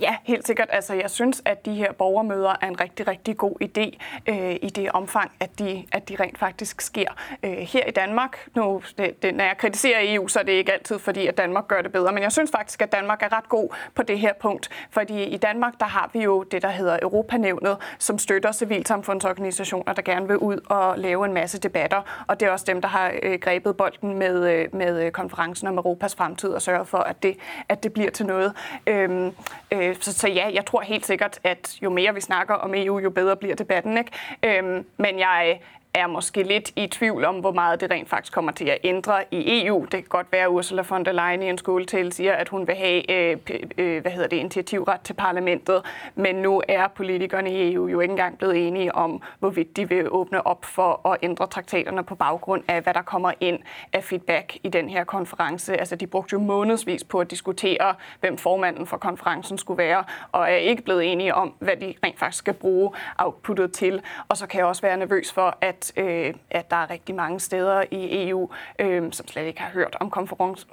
[0.00, 0.68] Ja, helt sikkert.
[0.72, 4.70] Altså, jeg synes, at de her borgermøder er en rigtig, rigtig god idé øh, i
[4.70, 7.08] det omfang, at de, at de rent faktisk sker.
[7.42, 10.72] Øh, her i Danmark, nu, det, det, når jeg kritiserer EU, så er det ikke
[10.72, 13.48] altid fordi, at Danmark gør det bedre, men jeg synes faktisk, at Danmark er ret
[13.48, 16.98] god på det her punkt, fordi i Danmark, der har vi jo det, der hedder
[17.02, 22.48] Europanævnet, som støtter civilsamfundsorganisationer, der gerne vil ud og lave en masse debatter, og det
[22.48, 26.14] er også dem, der har øh, grebet bolden med, øh, med øh, konferencen om Europas
[26.14, 27.36] fremtid og sørget for, at det,
[27.68, 28.52] at det bliver til noget.
[28.86, 29.32] Øhm,
[29.72, 32.54] øh, øh, Øh, så, så ja, jeg tror helt sikkert, at jo mere vi snakker
[32.54, 33.98] om EU, jo bedre bliver debatten.
[33.98, 34.10] Ikke?
[34.42, 35.60] Øhm, men jeg
[35.94, 39.24] er måske lidt i tvivl om, hvor meget det rent faktisk kommer til at ændre
[39.30, 39.82] i EU.
[39.82, 42.66] Det kan godt være, at Ursula von der Leyen i en skoletale siger, at hun
[42.66, 43.36] vil have øh,
[43.78, 45.82] øh, hvad hedder det, initiativret til parlamentet,
[46.14, 50.12] men nu er politikerne i EU jo ikke engang blevet enige om, hvorvidt de vil
[50.12, 53.58] åbne op for at ændre traktaterne på baggrund af, hvad der kommer ind
[53.92, 55.76] af feedback i den her konference.
[55.76, 60.42] Altså, de brugte jo månedsvis på at diskutere, hvem formanden for konferencen skulle være, og
[60.42, 64.02] er ikke blevet enige om, hvad de rent faktisk skal bruge outputtet til.
[64.28, 67.40] Og så kan jeg også være nervøs for, at øh, at der er rigtig mange
[67.40, 70.10] steder i EU, øh, som slet ikke har hørt om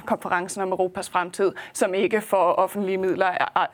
[0.06, 3.28] konferencen om Europas fremtid, som ikke får offentlige midler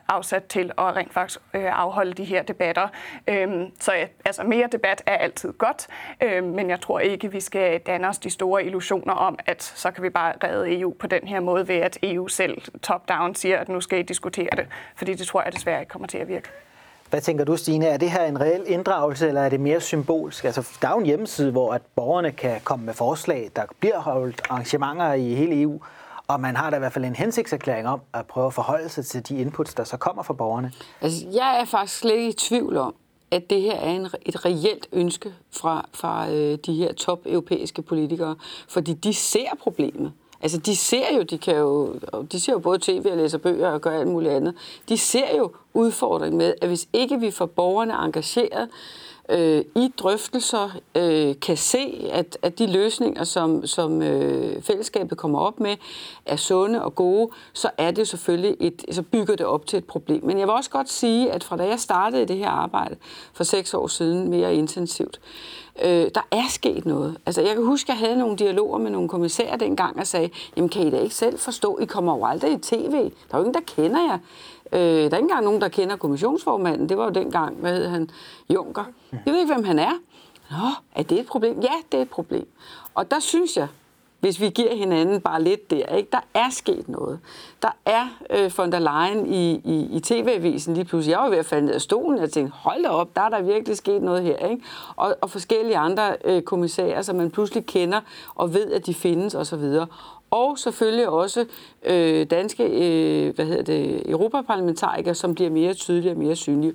[0.08, 2.88] afsat til at rent faktisk øh, afholde de her debatter.
[3.28, 3.92] Øh, så
[4.26, 5.88] altså, mere debat er altid godt,
[6.22, 9.92] øh, men jeg tror ikke, vi skal danne os de store illusioner om, at så
[9.92, 13.58] kan vi bare redde EU på den her måde ved, at EU selv top-down siger,
[13.58, 16.28] at nu skal I diskutere det, fordi det tror jeg desværre ikke kommer til at
[16.28, 16.50] virke.
[17.12, 17.86] Hvad tænker du, Stine?
[17.86, 20.46] Er det her en reel inddragelse, eller er det mere symbolsk?
[20.46, 23.52] Altså, der er jo en hjemmeside, hvor at borgerne kan komme med forslag.
[23.56, 25.82] Der bliver holdt arrangementer i hele EU,
[26.28, 29.06] og man har da i hvert fald en hensigtserklæring om at prøve at forholde sig
[29.06, 30.72] til de inputs, der så kommer fra borgerne.
[31.02, 32.96] Altså, jeg er faktisk slet ikke i tvivl om,
[33.32, 37.82] at det her er en, et reelt ønske fra, fra øh, de her top europæiske
[37.82, 38.36] politikere,
[38.70, 40.14] fordi de ser problemet.
[40.42, 41.96] Altså, de ser jo, de kan jo,
[42.32, 44.56] de ser jo både tv og læser bøger og gør alt muligt andet.
[44.90, 48.70] De ser jo udfordringen med, at hvis ikke vi får borgerne engageret,
[49.30, 55.40] øh, i drøftelser øh, kan se, at, at de løsninger, som, som øh, fællesskabet kommer
[55.40, 55.76] op med,
[56.26, 59.86] er sunde og gode, så er det selvfølgelig et, så bygger det op til et
[59.86, 60.26] problem.
[60.26, 62.96] Men jeg vil også godt sige, at fra da jeg startede det her arbejde
[63.34, 65.20] for seks år siden mere intensivt,
[65.84, 67.18] øh, der er sket noget.
[67.26, 70.30] Altså, jeg kan huske, at jeg havde nogle dialoger med nogle kommissærer dengang og sagde,
[70.58, 72.92] jamen kan I da ikke selv forstå, I kommer jo aldrig i tv.
[72.92, 74.18] Der er jo ingen, der kender jer.
[74.72, 76.90] Øh, der er ikke engang nogen, der kender kommissionsformanden.
[76.90, 78.10] Det var jo dengang, hvad hed han,
[78.50, 78.84] Junker.
[79.12, 79.92] Jeg ved ikke, hvem han er.
[80.52, 81.60] Nå, er det et problem?
[81.60, 82.48] Ja, det er et problem.
[82.96, 83.68] Og der synes jeg,
[84.22, 86.10] hvis vi giver hinanden bare lidt der, ikke?
[86.12, 87.20] der er sket noget.
[87.62, 91.12] Der er øh, von der Leyen i, i, i tv-avisen lige pludselig.
[91.12, 93.22] Jeg var ved at falde ned af stolen, og jeg tænkte, hold da op, der
[93.22, 94.36] er der virkelig sket noget her.
[94.36, 94.64] Ikke?
[94.96, 98.02] Og, og forskellige andre øh, kommissærer, som man pludselig kender
[98.36, 99.88] og ved, at de findes osv og
[100.32, 101.46] og selvfølgelig også
[101.84, 106.74] øh, danske øh, hvad hedder det, europaparlamentarikere, som bliver mere tydelige og mere synlige.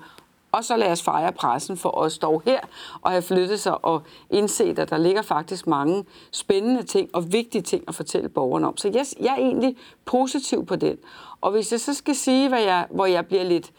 [0.53, 2.61] Og så lad os fejre pressen for os dog her
[3.03, 7.63] og have flyttet sig og indset, at der ligger faktisk mange spændende ting og vigtige
[7.63, 8.77] ting at fortælle borgerne om.
[8.77, 10.97] Så jeg, jeg er egentlig positiv på den.
[11.41, 13.73] Og hvis jeg så skal sige, hvad jeg, hvor jeg bliver lidt...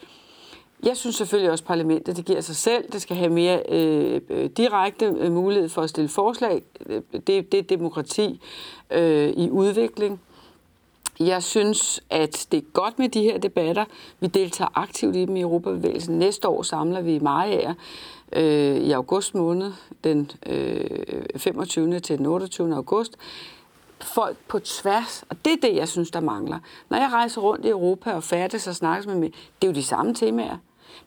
[0.83, 2.91] Jeg synes selvfølgelig også, at parlamentet det giver sig selv.
[2.91, 6.63] Det skal have mere øh, øh direkte øh, mulighed for at stille forslag.
[7.27, 8.41] Det, det er demokrati
[8.91, 10.21] øh, i udvikling.
[11.19, 13.85] Jeg synes, at det er godt med de her debatter.
[14.19, 16.19] Vi deltager aktivt i dem i Europabevægelsen.
[16.19, 17.73] Næste år samler vi Mariager
[18.33, 19.71] øh, i august måned,
[20.03, 20.89] den øh,
[21.37, 21.99] 25.
[21.99, 22.75] til den 28.
[22.75, 23.17] august.
[24.01, 26.59] Folk på tværs, og det er det, jeg synes, der mangler.
[26.89, 29.75] Når jeg rejser rundt i Europa og færdes og snakkes med mig, det er jo
[29.75, 30.57] de samme temaer.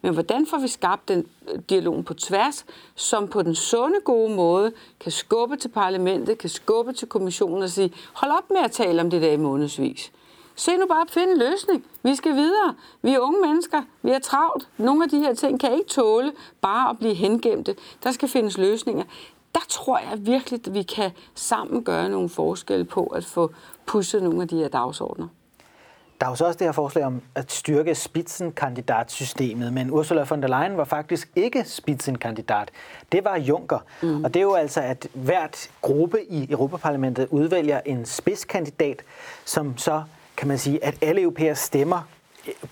[0.03, 4.35] Men hvordan får vi skabt den øh, dialog på tværs, som på den sunde, gode
[4.35, 8.71] måde kan skubbe til parlamentet, kan skubbe til kommissionen og sige, hold op med at
[8.71, 10.13] tale om det der i månedsvis.
[10.55, 11.85] Se nu bare at finde en løsning.
[12.03, 12.75] Vi skal videre.
[13.03, 13.83] Vi er unge mennesker.
[14.03, 14.69] Vi er travlt.
[14.79, 17.77] Nogle af de her ting kan ikke tåle bare at blive hengemte.
[18.03, 19.05] Der skal findes løsninger.
[19.55, 23.53] Der tror jeg virkelig, at vi kan sammen gøre nogle forskelle på at få
[23.87, 25.29] pushet nogle af de her dagsordner.
[26.21, 30.43] Der er jo så også det her forslag om at styrke spidsenkandidatsystemet, men Ursula von
[30.43, 32.71] der Leyen var faktisk ikke spidsenkandidat.
[33.13, 33.79] Det var Juncker.
[34.03, 34.25] Mm.
[34.25, 39.03] Og det er jo altså, at hvert gruppe i Europaparlamentet udvælger en spidskandidat,
[39.45, 40.03] som så,
[40.37, 42.03] kan man sige, at alle europæere stemmer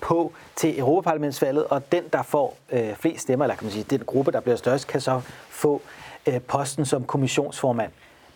[0.01, 3.99] på til Europaparlamentsvalget, og den, der får øh, flest stemmer, eller kan man sige, den
[4.05, 5.81] gruppe, der bliver størst, kan så få
[6.27, 7.91] øh, posten som kommissionsformand.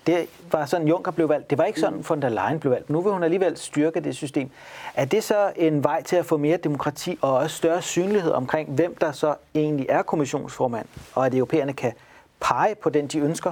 [0.07, 1.49] Det var sådan, Juncker blev valgt.
[1.49, 2.89] Det var ikke sådan, von der Leyen blev valgt.
[2.89, 4.49] Nu vil hun alligevel styrke det system.
[4.95, 8.69] Er det så en vej til at få mere demokrati og også større synlighed omkring,
[8.69, 11.93] hvem der så egentlig er kommissionsformand, og at europæerne kan
[12.39, 13.51] pege på den, de ønsker?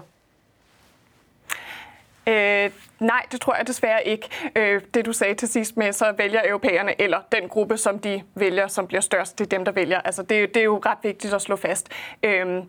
[2.27, 4.29] Øh, nej, det tror jeg desværre ikke.
[4.55, 8.23] Øh, det du sagde til sidst med, så vælger europæerne, eller den gruppe, som de
[8.35, 10.01] vælger, som bliver størst, det er dem, der vælger.
[10.01, 11.89] Altså, det, det er jo ret vigtigt at slå fast.
[12.23, 12.63] Øh,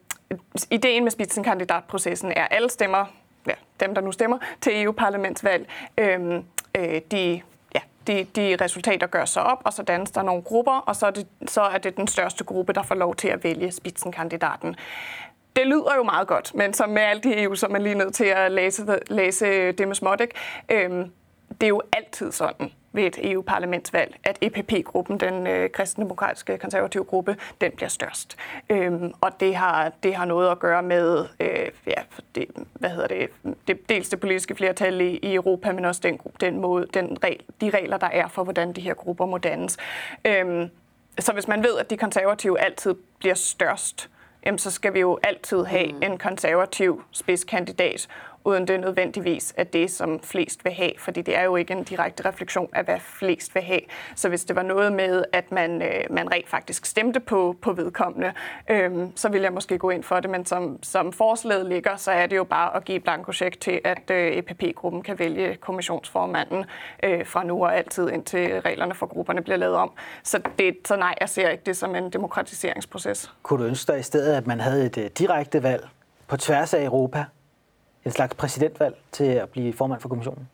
[0.70, 3.04] ideen med spidsenkandidatprocessen er, alle stemmer,
[3.46, 5.68] ja, dem der nu stemmer, til EU-parlamentsvalg,
[5.98, 6.44] øhm,
[6.78, 7.42] øh, de
[8.06, 11.10] de, de resultater gør sig op, og så dannes der nogle grupper, og så er,
[11.10, 14.76] det, så er det den største gruppe, der får lov til at vælge spidsenkandidaten
[15.56, 17.94] det lyder jo meget godt, men som med alt i EU, så er man lige
[17.94, 20.20] nødt til at læse, læse det med småt.
[20.20, 20.34] Ikke?
[20.68, 21.10] Øhm,
[21.60, 27.36] det er jo altid sådan ved et EU-parlamentsvalg, at EPP-gruppen, den øh, kristendemokratiske konservative gruppe,
[27.60, 28.36] den bliver størst.
[28.70, 32.02] Øhm, og det har, det har noget at gøre med, øh, ja,
[32.34, 33.28] det, hvad hedder det,
[33.68, 37.40] det, dels det politiske flertal i, i Europa, men også den, den måde, den regel,
[37.60, 39.76] de regler, der er for, hvordan de her grupper må dannes.
[40.24, 40.68] Øhm,
[41.18, 44.10] så hvis man ved, at de konservative altid bliver størst,
[44.46, 46.02] jamen, så skal vi jo altid have mm.
[46.02, 48.08] en konservativ spidskandidat,
[48.44, 51.84] uden det nødvendigvis er det, som flest vil have, fordi det er jo ikke en
[51.84, 53.80] direkte refleksion af, hvad flest vil have.
[54.16, 57.72] Så hvis det var noget med, at man, øh, man rent faktisk stemte på, på
[57.72, 58.32] vedkommende,
[58.70, 62.10] øh, så ville jeg måske gå ind for det, men som, som forslaget ligger, så
[62.10, 66.64] er det jo bare at give blankocheck til, at øh, EPP-gruppen kan vælge kommissionsformanden
[67.02, 69.92] øh, fra nu og altid, indtil reglerne for grupperne bliver lavet om.
[70.22, 73.32] Så, det, så nej, jeg ser ikke det som en demokratiseringsproces.
[73.42, 75.88] Kunne du ønske dig i stedet, at man havde et øh, direkte valg
[76.28, 77.24] på tværs af Europa,
[78.04, 80.48] en slags præsidentvalg til at blive formand for kommissionen?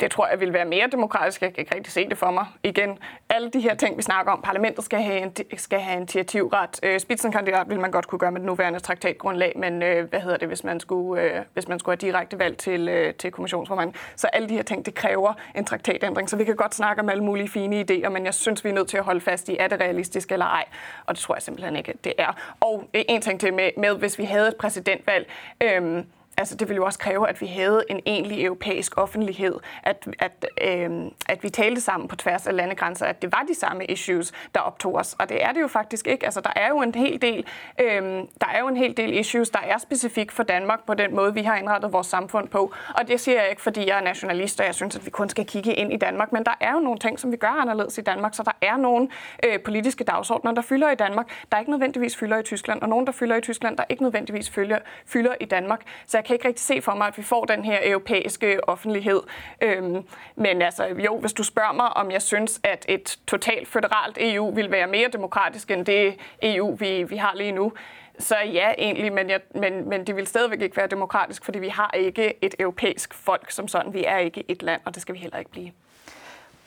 [0.00, 1.42] Det tror jeg vil være mere demokratisk.
[1.42, 2.46] Jeg kan ikke rigtig se det for mig.
[2.62, 2.98] Igen,
[3.28, 6.80] alle de her ting, vi snakker om, parlamentet skal have, en, skal have initiativret.
[6.82, 10.36] Øh, spidsenkandidat vil man godt kunne gøre med det nuværende traktatgrundlag, men øh, hvad hedder
[10.36, 13.96] det, hvis man skulle, øh, hvis man skulle have direkte valg til, øh, til kommissionsformanden?
[14.16, 16.30] Så alle de her ting, det kræver en traktatændring.
[16.30, 18.74] Så vi kan godt snakke om alle mulige fine idéer, men jeg synes, vi er
[18.74, 20.64] nødt til at holde fast i, er det realistisk eller ej?
[21.06, 22.56] Og det tror jeg simpelthen ikke, det er.
[22.60, 25.26] Og øh, en ting til med, med hvis vi havde et præsidentvalg,
[25.62, 26.04] øh,
[26.38, 30.46] altså det ville jo også kræve, at vi havde en egentlig europæisk offentlighed, at, at,
[30.62, 30.90] øh,
[31.28, 34.60] at vi talte sammen på tværs af landegrænser, at det var de samme issues, der
[34.60, 35.16] optog os.
[35.18, 36.24] Og det er det jo faktisk ikke.
[36.24, 37.46] Altså der er jo en hel del,
[37.80, 38.02] øh,
[38.40, 41.34] der er jo en hel del issues, der er specifikt for Danmark på den måde,
[41.34, 42.72] vi har indrettet vores samfund på.
[42.94, 45.28] Og det siger jeg ikke, fordi jeg er nationalist, og jeg synes, at vi kun
[45.28, 47.98] skal kigge ind i Danmark, men der er jo nogle ting, som vi gør anderledes
[47.98, 49.08] i Danmark, så der er nogle
[49.46, 53.06] øh, politiske dagsordner, der fylder i Danmark, der ikke nødvendigvis fylder i Tyskland, og nogle,
[53.06, 55.80] der fylder i Tyskland, der ikke nødvendigvis fylder, fylder i Danmark.
[56.06, 59.20] Så jeg kan ikke rigtig se for mig, at vi får den her europæiske offentlighed.
[59.60, 60.04] Øhm,
[60.36, 64.54] men altså, jo, hvis du spørger mig, om jeg synes, at et totalt føderalt EU
[64.54, 67.72] vil være mere demokratisk end det EU, vi, vi har lige nu,
[68.18, 71.68] så ja, egentlig, men, jeg, men, men det vil stadigvæk ikke være demokratisk, fordi vi
[71.68, 73.92] har ikke et europæisk folk som sådan.
[73.92, 75.70] Vi er ikke et land, og det skal vi heller ikke blive.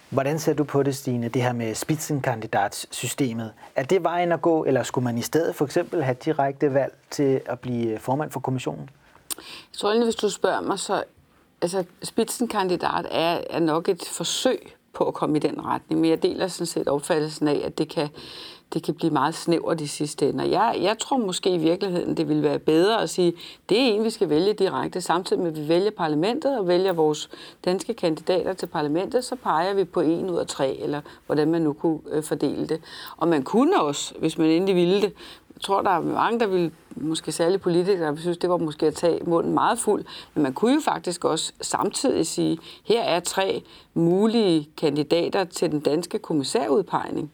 [0.09, 3.53] Hvordan ser du på det, Stine, det her med spitsenkandidatssystemet?
[3.75, 6.93] Er det vejen at gå, eller skulle man i stedet for eksempel have direkte valg
[7.09, 8.89] til at blive formand for kommissionen?
[9.37, 11.03] Jeg tror egentlig, hvis du spørger mig, så
[11.61, 16.23] altså, spidsenkandidat er, er nok et forsøg på at komme i den retning, men jeg
[16.23, 18.09] deler sådan set opfattelsen af, at det kan,
[18.73, 20.43] det kan blive meget snævert i sidste ende.
[20.43, 23.33] Og jeg, jeg tror måske i virkeligheden, det vil være bedre at sige,
[23.69, 25.01] det er en, vi skal vælge direkte.
[25.01, 27.29] Samtidig med, at vi vælger parlamentet og vælger vores
[27.65, 31.61] danske kandidater til parlamentet, så peger vi på en ud af tre, eller hvordan man
[31.61, 32.81] nu kunne øh, fordele det.
[33.17, 35.13] Og man kunne også, hvis man endelig ville det,
[35.63, 38.95] tror, der er mange, der vil, måske særligt politikere, der synes, det var måske at
[38.95, 40.05] tage munden meget fuld.
[40.33, 45.79] Men man kunne jo faktisk også samtidig sige, her er tre mulige kandidater til den
[45.79, 47.31] danske kommissærudpegning.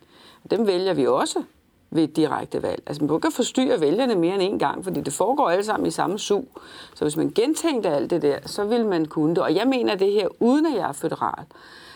[0.51, 1.43] Dem vælger vi også
[1.91, 2.83] ved et direkte valg.
[2.85, 5.91] Altså man kan forstyrre vælgerne mere end en gang, fordi det foregår alle sammen i
[5.91, 6.47] samme sug.
[6.95, 9.43] Så hvis man gentænkte alt det der, så vil man kunne det.
[9.43, 11.45] Og jeg mener det her, uden at jeg er federal.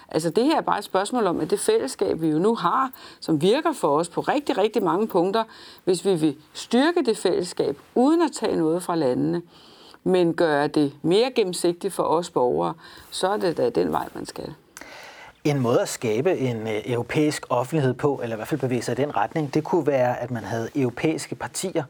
[0.10, 2.92] Altså det her er bare et spørgsmål om, at det fællesskab, vi jo nu har,
[3.20, 5.44] som virker for os på rigtig, rigtig mange punkter,
[5.84, 9.42] hvis vi vil styrke det fællesskab, uden at tage noget fra landene,
[10.04, 12.74] men gøre det mere gennemsigtigt for os borgere,
[13.12, 14.54] så er det da den vej, man skal.
[15.44, 19.00] En måde at skabe en øh, europæisk offentlighed på, eller i hvert fald bevæge sig
[19.00, 21.84] i den retning, det kunne være, at man havde europæiske partier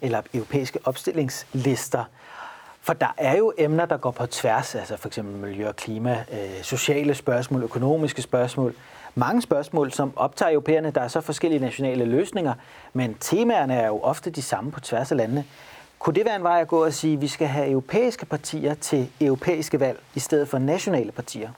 [0.00, 2.04] eller europæiske opstillingslister,
[2.84, 6.24] for der er jo emner, der går på tværs, altså for eksempel miljø og klima,
[6.32, 8.74] øh, sociale spørgsmål, økonomiske spørgsmål.
[9.14, 10.90] Mange spørgsmål, som optager europæerne.
[10.90, 12.54] Der er så forskellige nationale løsninger,
[12.92, 15.44] men temaerne er jo ofte de samme på tværs af landene.
[15.98, 18.74] Kunne det være en vej at gå og sige, at vi skal have europæiske partier
[18.74, 21.48] til europæiske valg, i stedet for nationale partier?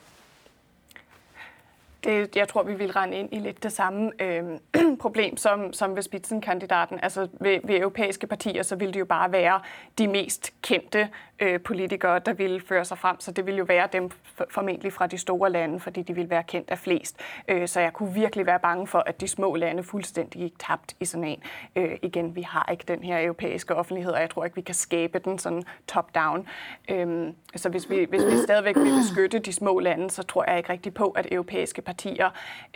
[2.06, 4.44] Det, jeg tror, vi vil rende ind i lidt det samme øh,
[5.04, 6.98] problem som, som ved spidsenkandidaten.
[7.02, 9.60] Altså ved, ved europæiske partier, så vil det jo bare være
[9.98, 11.08] de mest kendte
[11.40, 13.20] øh, politikere, der ville føre sig frem.
[13.20, 14.10] Så det vil jo være dem
[14.50, 17.20] formentlig fra de store lande, fordi de vil være kendt af flest.
[17.48, 20.94] Øh, så jeg kunne virkelig være bange for, at de små lande fuldstændig gik tabt
[21.00, 21.42] i sådan en.
[21.76, 24.74] Øh, igen, vi har ikke den her europæiske offentlighed, og jeg tror ikke, vi kan
[24.74, 26.48] skabe den sådan top-down.
[26.90, 30.56] Øh, så hvis vi, hvis vi stadigvæk vil beskytte de små lande, så tror jeg
[30.56, 31.95] ikke rigtig på, at europæiske partier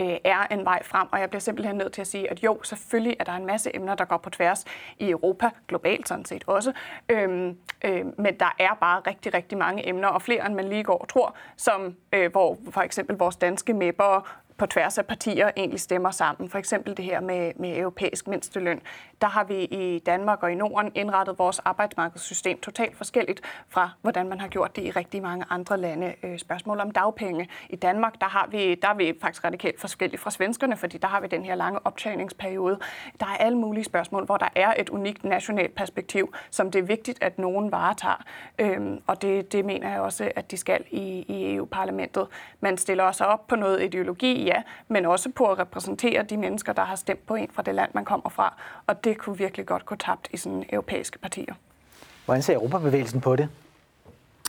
[0.00, 1.08] øh, er en vej frem.
[1.12, 3.76] Og jeg bliver simpelthen nødt til at sige, at jo, selvfølgelig er der en masse
[3.76, 4.64] emner, der går på tværs
[4.98, 6.72] i Europa, globalt sådan set også.
[7.08, 10.84] Øhm, øh, men der er bare rigtig, rigtig mange emner, og flere end man lige
[10.84, 15.50] går og tror, som øh, hvor for eksempel vores danske mæpper på tværs af partier
[15.56, 16.50] egentlig stemmer sammen.
[16.50, 18.80] For eksempel det her med, med europæisk mindsteløn.
[19.20, 24.28] Der har vi i Danmark og i Norden indrettet vores arbejdsmarkedssystem totalt forskelligt fra, hvordan
[24.28, 26.14] man har gjort det i rigtig mange andre lande.
[26.22, 27.48] Øh, spørgsmål om dagpenge.
[27.68, 31.08] I Danmark, der, har vi, der er vi faktisk radikalt forskellige fra svenskerne, fordi der
[31.08, 32.78] har vi den her lange optagningsperiode.
[33.20, 36.82] Der er alle mulige spørgsmål, hvor der er et unikt nationalt perspektiv, som det er
[36.82, 38.24] vigtigt, at nogen varetager.
[38.58, 42.26] Øhm, og det, det mener jeg også, at de skal i, i EU-parlamentet.
[42.60, 46.72] Man stiller også op på noget ideologi, ja, men også på at repræsentere de mennesker,
[46.72, 48.54] der har stemt på en fra det land, man kommer fra.
[48.86, 51.54] Og det kunne virkelig godt gå tabt i sådan europæiske partier.
[52.24, 53.48] Hvordan ser Europabevægelsen på det?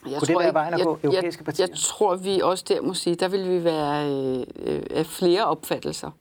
[0.06, 1.66] Jeg kunne tror det være vejen at gå, europæiske partier?
[1.66, 4.10] Jeg, jeg tror, vi også der må sige, der vil vi være
[4.60, 6.12] øh, af flere opfattelser.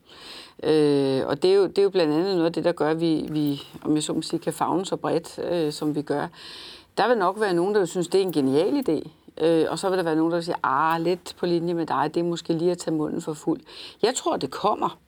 [0.62, 2.91] Øh, og det er, jo, det er jo blandt andet noget af det, der gør,
[2.91, 6.03] at vi, vi om jeg så må sige, kan fagne så bredt, øh, som vi
[6.03, 6.26] gør.
[6.97, 9.09] Der vil nok være nogen, der synes, det er en genial idé.
[9.41, 12.11] Øh, og så vil der være nogen, der siger, ah, lidt på linje med dig,
[12.14, 13.61] det er måske lige at tage munden for fuld.
[14.03, 14.99] Jeg tror, det kommer.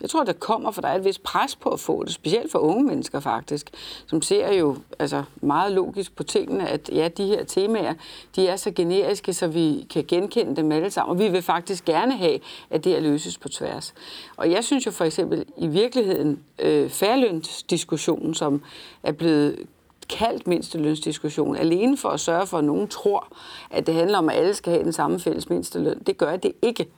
[0.00, 2.52] Jeg tror, det kommer, for der er et vist pres på at få det, specielt
[2.52, 3.70] for unge mennesker faktisk,
[4.06, 7.94] som ser jo altså, meget logisk på tingene, at ja, de her temaer,
[8.36, 11.84] de er så generiske, så vi kan genkende dem alle sammen, og vi vil faktisk
[11.84, 12.38] gerne have,
[12.70, 13.94] at det er løses på tværs.
[14.36, 18.62] Og jeg synes jo for eksempel i virkeligheden, øh, færlønsdiskussionen, som
[19.02, 19.58] er blevet
[20.18, 23.28] kaldt mindstelønsdiskussion, alene for at sørge for, at nogen tror,
[23.70, 26.02] at det handler om, at alle skal have den samme fælles mindsteløn.
[26.06, 26.88] Det gør det ikke.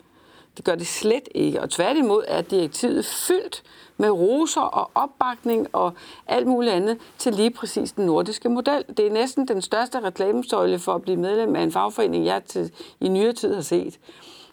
[0.56, 1.60] Det gør det slet ikke.
[1.62, 3.62] Og tværtimod er direktivet fyldt
[3.96, 5.92] med roser og opbakning og
[6.26, 8.84] alt muligt andet til lige præcis den nordiske model.
[8.96, 12.72] Det er næsten den største reklamesøjle for at blive medlem af en fagforening, jeg til,
[13.00, 13.98] i nyere tid har set.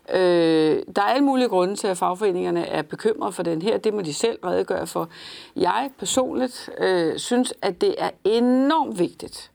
[0.10, 3.78] Øh, der er alle mulige grunde til, at fagforeningerne er bekymrede for den her.
[3.78, 5.10] Det må de selv redegøre for.
[5.56, 9.52] Jeg personligt øh, synes, at det er enormt vigtigt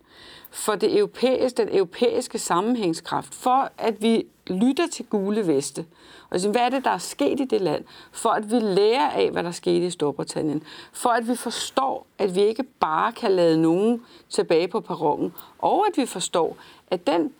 [0.51, 5.87] for det europæiske, den europæiske sammenhængskraft, for at vi lytter til gule veste,
[6.31, 9.11] og siger, hvad er det, der er sket i det land, for at vi lærer
[9.11, 13.33] af, hvad der skete i Storbritannien, for at vi forstår, at vi ikke bare kan
[13.33, 16.57] lade nogen tilbage på perronen, og at vi forstår,
[16.91, 17.33] at den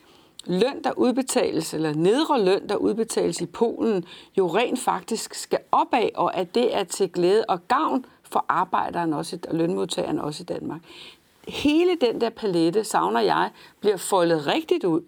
[0.47, 4.05] løn, der udbetales, eller nedre løn, der udbetales i Polen,
[4.39, 9.13] jo rent faktisk skal opad, og at det er til glæde og gavn for arbejderen
[9.13, 10.81] også, og lønmodtageren også i Danmark.
[11.49, 15.03] Hele den der palette, savner jeg, bliver foldet rigtigt ud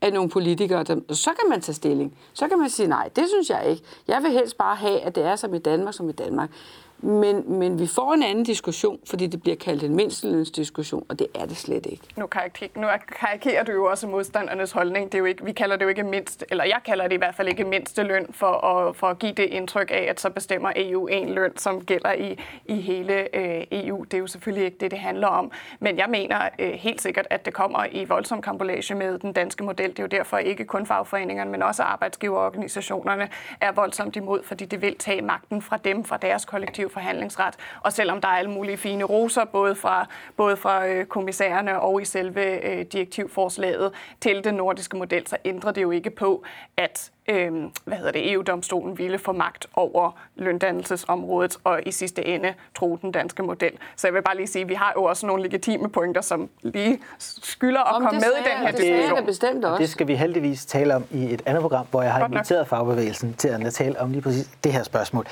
[0.00, 2.18] af nogle politikere, der, så kan man tage stilling.
[2.32, 3.82] Så kan man sige, nej, det synes jeg ikke.
[4.08, 6.50] Jeg vil helst bare have, at det er som i Danmark, som i Danmark.
[6.98, 11.26] Men, men vi får en anden diskussion, fordi det bliver kaldt en mindstelønsdiskussion, og det
[11.34, 12.04] er det slet ikke.
[12.16, 12.86] Nu, karik- nu
[13.20, 15.12] karikerer du jo også modstandernes holdning.
[15.12, 17.18] Det er jo ikke, vi kalder det jo ikke mindst, eller jeg kalder det i
[17.18, 20.72] hvert fald ikke mindsteløn, for at, for at give det indtryk af, at så bestemmer
[20.76, 24.04] EU en løn, som gælder i, i hele øh, EU.
[24.04, 25.52] Det er jo selvfølgelig ikke det, det handler om.
[25.80, 29.64] Men jeg mener øh, helt sikkert, at det kommer i voldsom kampolage med den danske
[29.64, 29.90] model.
[29.90, 33.28] Det er jo derfor ikke kun fagforeningerne, men også arbejdsgiverorganisationerne
[33.60, 37.54] er voldsomt imod, fordi de vil tage magten fra dem, fra deres kollektiv forhandlingsret.
[37.80, 40.06] Og selvom der er alle mulige fine roser, både fra,
[40.36, 45.72] både fra øh, kommissærerne og i selve øh, direktivforslaget til den nordiske model, så ændrer
[45.72, 46.44] det jo ikke på,
[46.76, 47.52] at øh,
[47.84, 53.12] hvad hedder det, EU-domstolen ville få magt over løndannelsesområdet og i sidste ende tro den
[53.12, 53.72] danske model.
[53.96, 56.48] Så jeg vil bare lige sige, at vi har jo også nogle legitime pointer, som
[56.62, 59.18] lige skylder at Om komme med i den her diskussion.
[59.18, 59.82] Det, bestemt også.
[59.82, 63.34] det skal vi heldigvis tale om i et andet program, hvor jeg har inviteret fagbevægelsen
[63.34, 65.26] til at tale om lige præcis det her spørgsmål.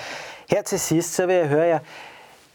[0.50, 1.78] Her til sidst, så vil jeg høre jer,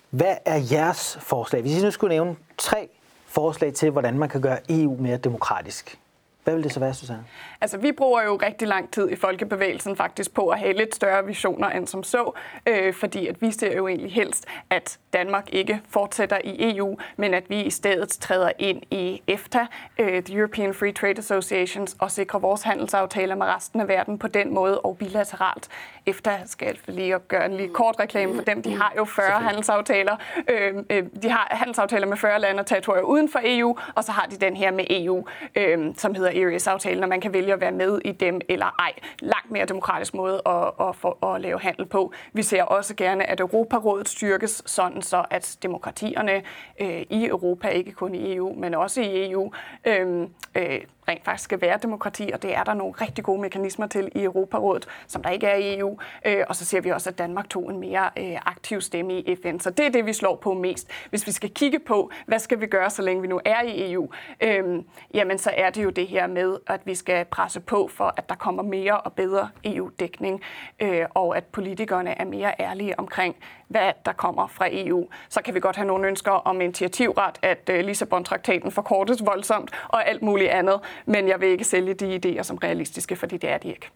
[0.09, 1.61] hvad er jeres forslag?
[1.61, 2.89] Hvis I nu skulle nævne tre
[3.25, 5.99] forslag til, hvordan man kan gøre EU mere demokratisk,
[6.47, 7.23] hvad vil det så være, Susanne?
[7.61, 11.25] Altså, vi bruger jo rigtig lang tid i Folkebevægelsen faktisk på at have lidt større
[11.25, 12.31] visioner end som så,
[12.67, 17.33] øh, fordi at vi ser jo egentlig helst, at Danmark ikke fortsætter i EU, men
[17.33, 19.65] at vi i stedet træder ind i EFTA,
[19.99, 24.27] øh, The European Free Trade Associations, og sikrer vores handelsaftaler med resten af verden på
[24.27, 25.67] den måde og bilateralt.
[26.07, 28.61] EFTA skal lige at gøre en lige kort reklame for dem.
[28.61, 30.17] De har jo 40 handelsaftaler.
[30.49, 34.11] Øh, øh, de har handelsaftaler med 40 lande og territorier uden for EU, og så
[34.11, 37.61] har de den her med EU, øh, som hedder ERIS-aftalen, og man kan vælge at
[37.61, 38.93] være med i dem eller ej.
[39.19, 42.13] Langt mere demokratisk måde at, at, for, at lave handel på.
[42.33, 46.41] Vi ser også gerne, at Europarådet styrkes, sådan så at demokratierne
[46.81, 49.51] øh, i Europa, ikke kun i EU, men også i EU,
[49.85, 53.87] øh, øh, rent faktisk skal være demokrati, og det er der nogle rigtig gode mekanismer
[53.87, 55.99] til i Europarådet, som der ikke er i EU.
[56.25, 59.35] Øh, og så ser vi også, at Danmark tog en mere øh, aktiv stemme i
[59.35, 59.59] FN.
[59.59, 60.87] Så det er det, vi slår på mest.
[61.09, 63.91] Hvis vi skal kigge på, hvad skal vi gøre, så længe vi nu er i
[63.91, 64.09] EU,
[64.41, 64.83] øh,
[65.13, 68.29] jamen så er det jo det her med, at vi skal presse på for, at
[68.29, 70.41] der kommer mere og bedre EU-dækning,
[70.79, 73.35] øh, og at politikerne er mere ærlige omkring,
[73.67, 75.07] hvad der kommer fra EU.
[75.29, 80.07] Så kan vi godt have nogle ønsker om initiativret, at øh, Lissabon-traktaten forkortes voldsomt og
[80.07, 83.57] alt muligt andet men jeg vil ikke sælge de idéer som realistiske, fordi det er
[83.57, 83.89] de ikke.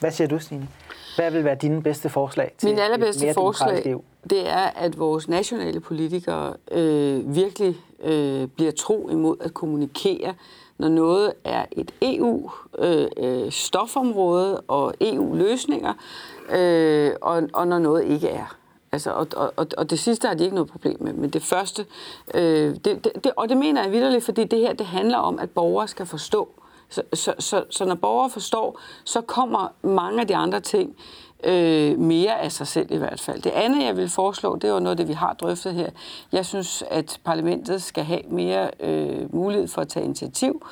[0.00, 0.68] Hvad siger du, Stine?
[1.16, 4.02] Hvad vil være dine bedste forslag til Min allerbedste mere forslag, EU?
[4.30, 10.34] det er, at vores nationale politikere øh, virkelig øh, bliver tro imod at kommunikere,
[10.78, 15.92] når noget er et EU-stofområde øh, øh og EU-løsninger,
[16.50, 18.56] øh, og, og når noget ikke er.
[18.92, 19.26] Altså, og,
[19.56, 21.86] og, og det sidste har de ikke noget problem med, men det første,
[22.34, 25.50] øh, det, det, og det mener jeg vidderligt, fordi det her det handler om, at
[25.50, 26.48] borgere skal forstå.
[26.88, 30.96] Så, så, så, så når borgere forstår, så kommer mange af de andre ting
[31.44, 33.42] øh, mere af sig selv i hvert fald.
[33.42, 35.90] Det andet, jeg vil foreslå, det er jo noget det, vi har drøftet her.
[36.32, 40.66] Jeg synes, at parlamentet skal have mere øh, mulighed for at tage initiativ.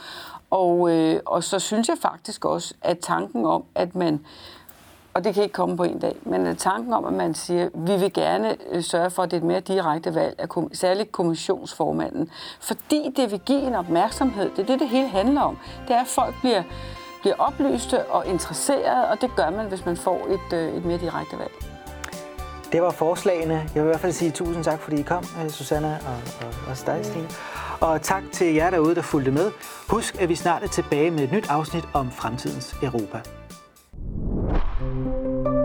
[0.50, 4.20] Og, øh, og så synes jeg faktisk også, at tanken om, at man
[5.20, 7.64] og det kan ikke komme på en dag, men øh, tanken om, at man siger,
[7.64, 10.48] at vi vil gerne øh, sørge for, at det er et mere direkte valg af
[10.72, 14.50] særligt kommissionsformanden, fordi det vil give en opmærksomhed.
[14.50, 15.58] Det er det, det hele handler om.
[15.88, 16.62] Det er, at folk bliver,
[17.20, 20.98] bliver oplyste og interesserede, og det gør man, hvis man får et, øh, et mere
[20.98, 21.52] direkte valg.
[22.72, 23.54] Det var forslagene.
[23.54, 26.54] Jeg vil i hvert fald sige tusind tak, fordi I kom, øh, Susanna og, og,
[26.70, 27.28] og dig, Stine.
[27.80, 29.50] Og tak til jer derude, der fulgte med.
[29.88, 33.20] Husk, at vi snart er tilbage med et nyt afsnit om fremtidens Europa.
[34.20, 35.59] Thank you.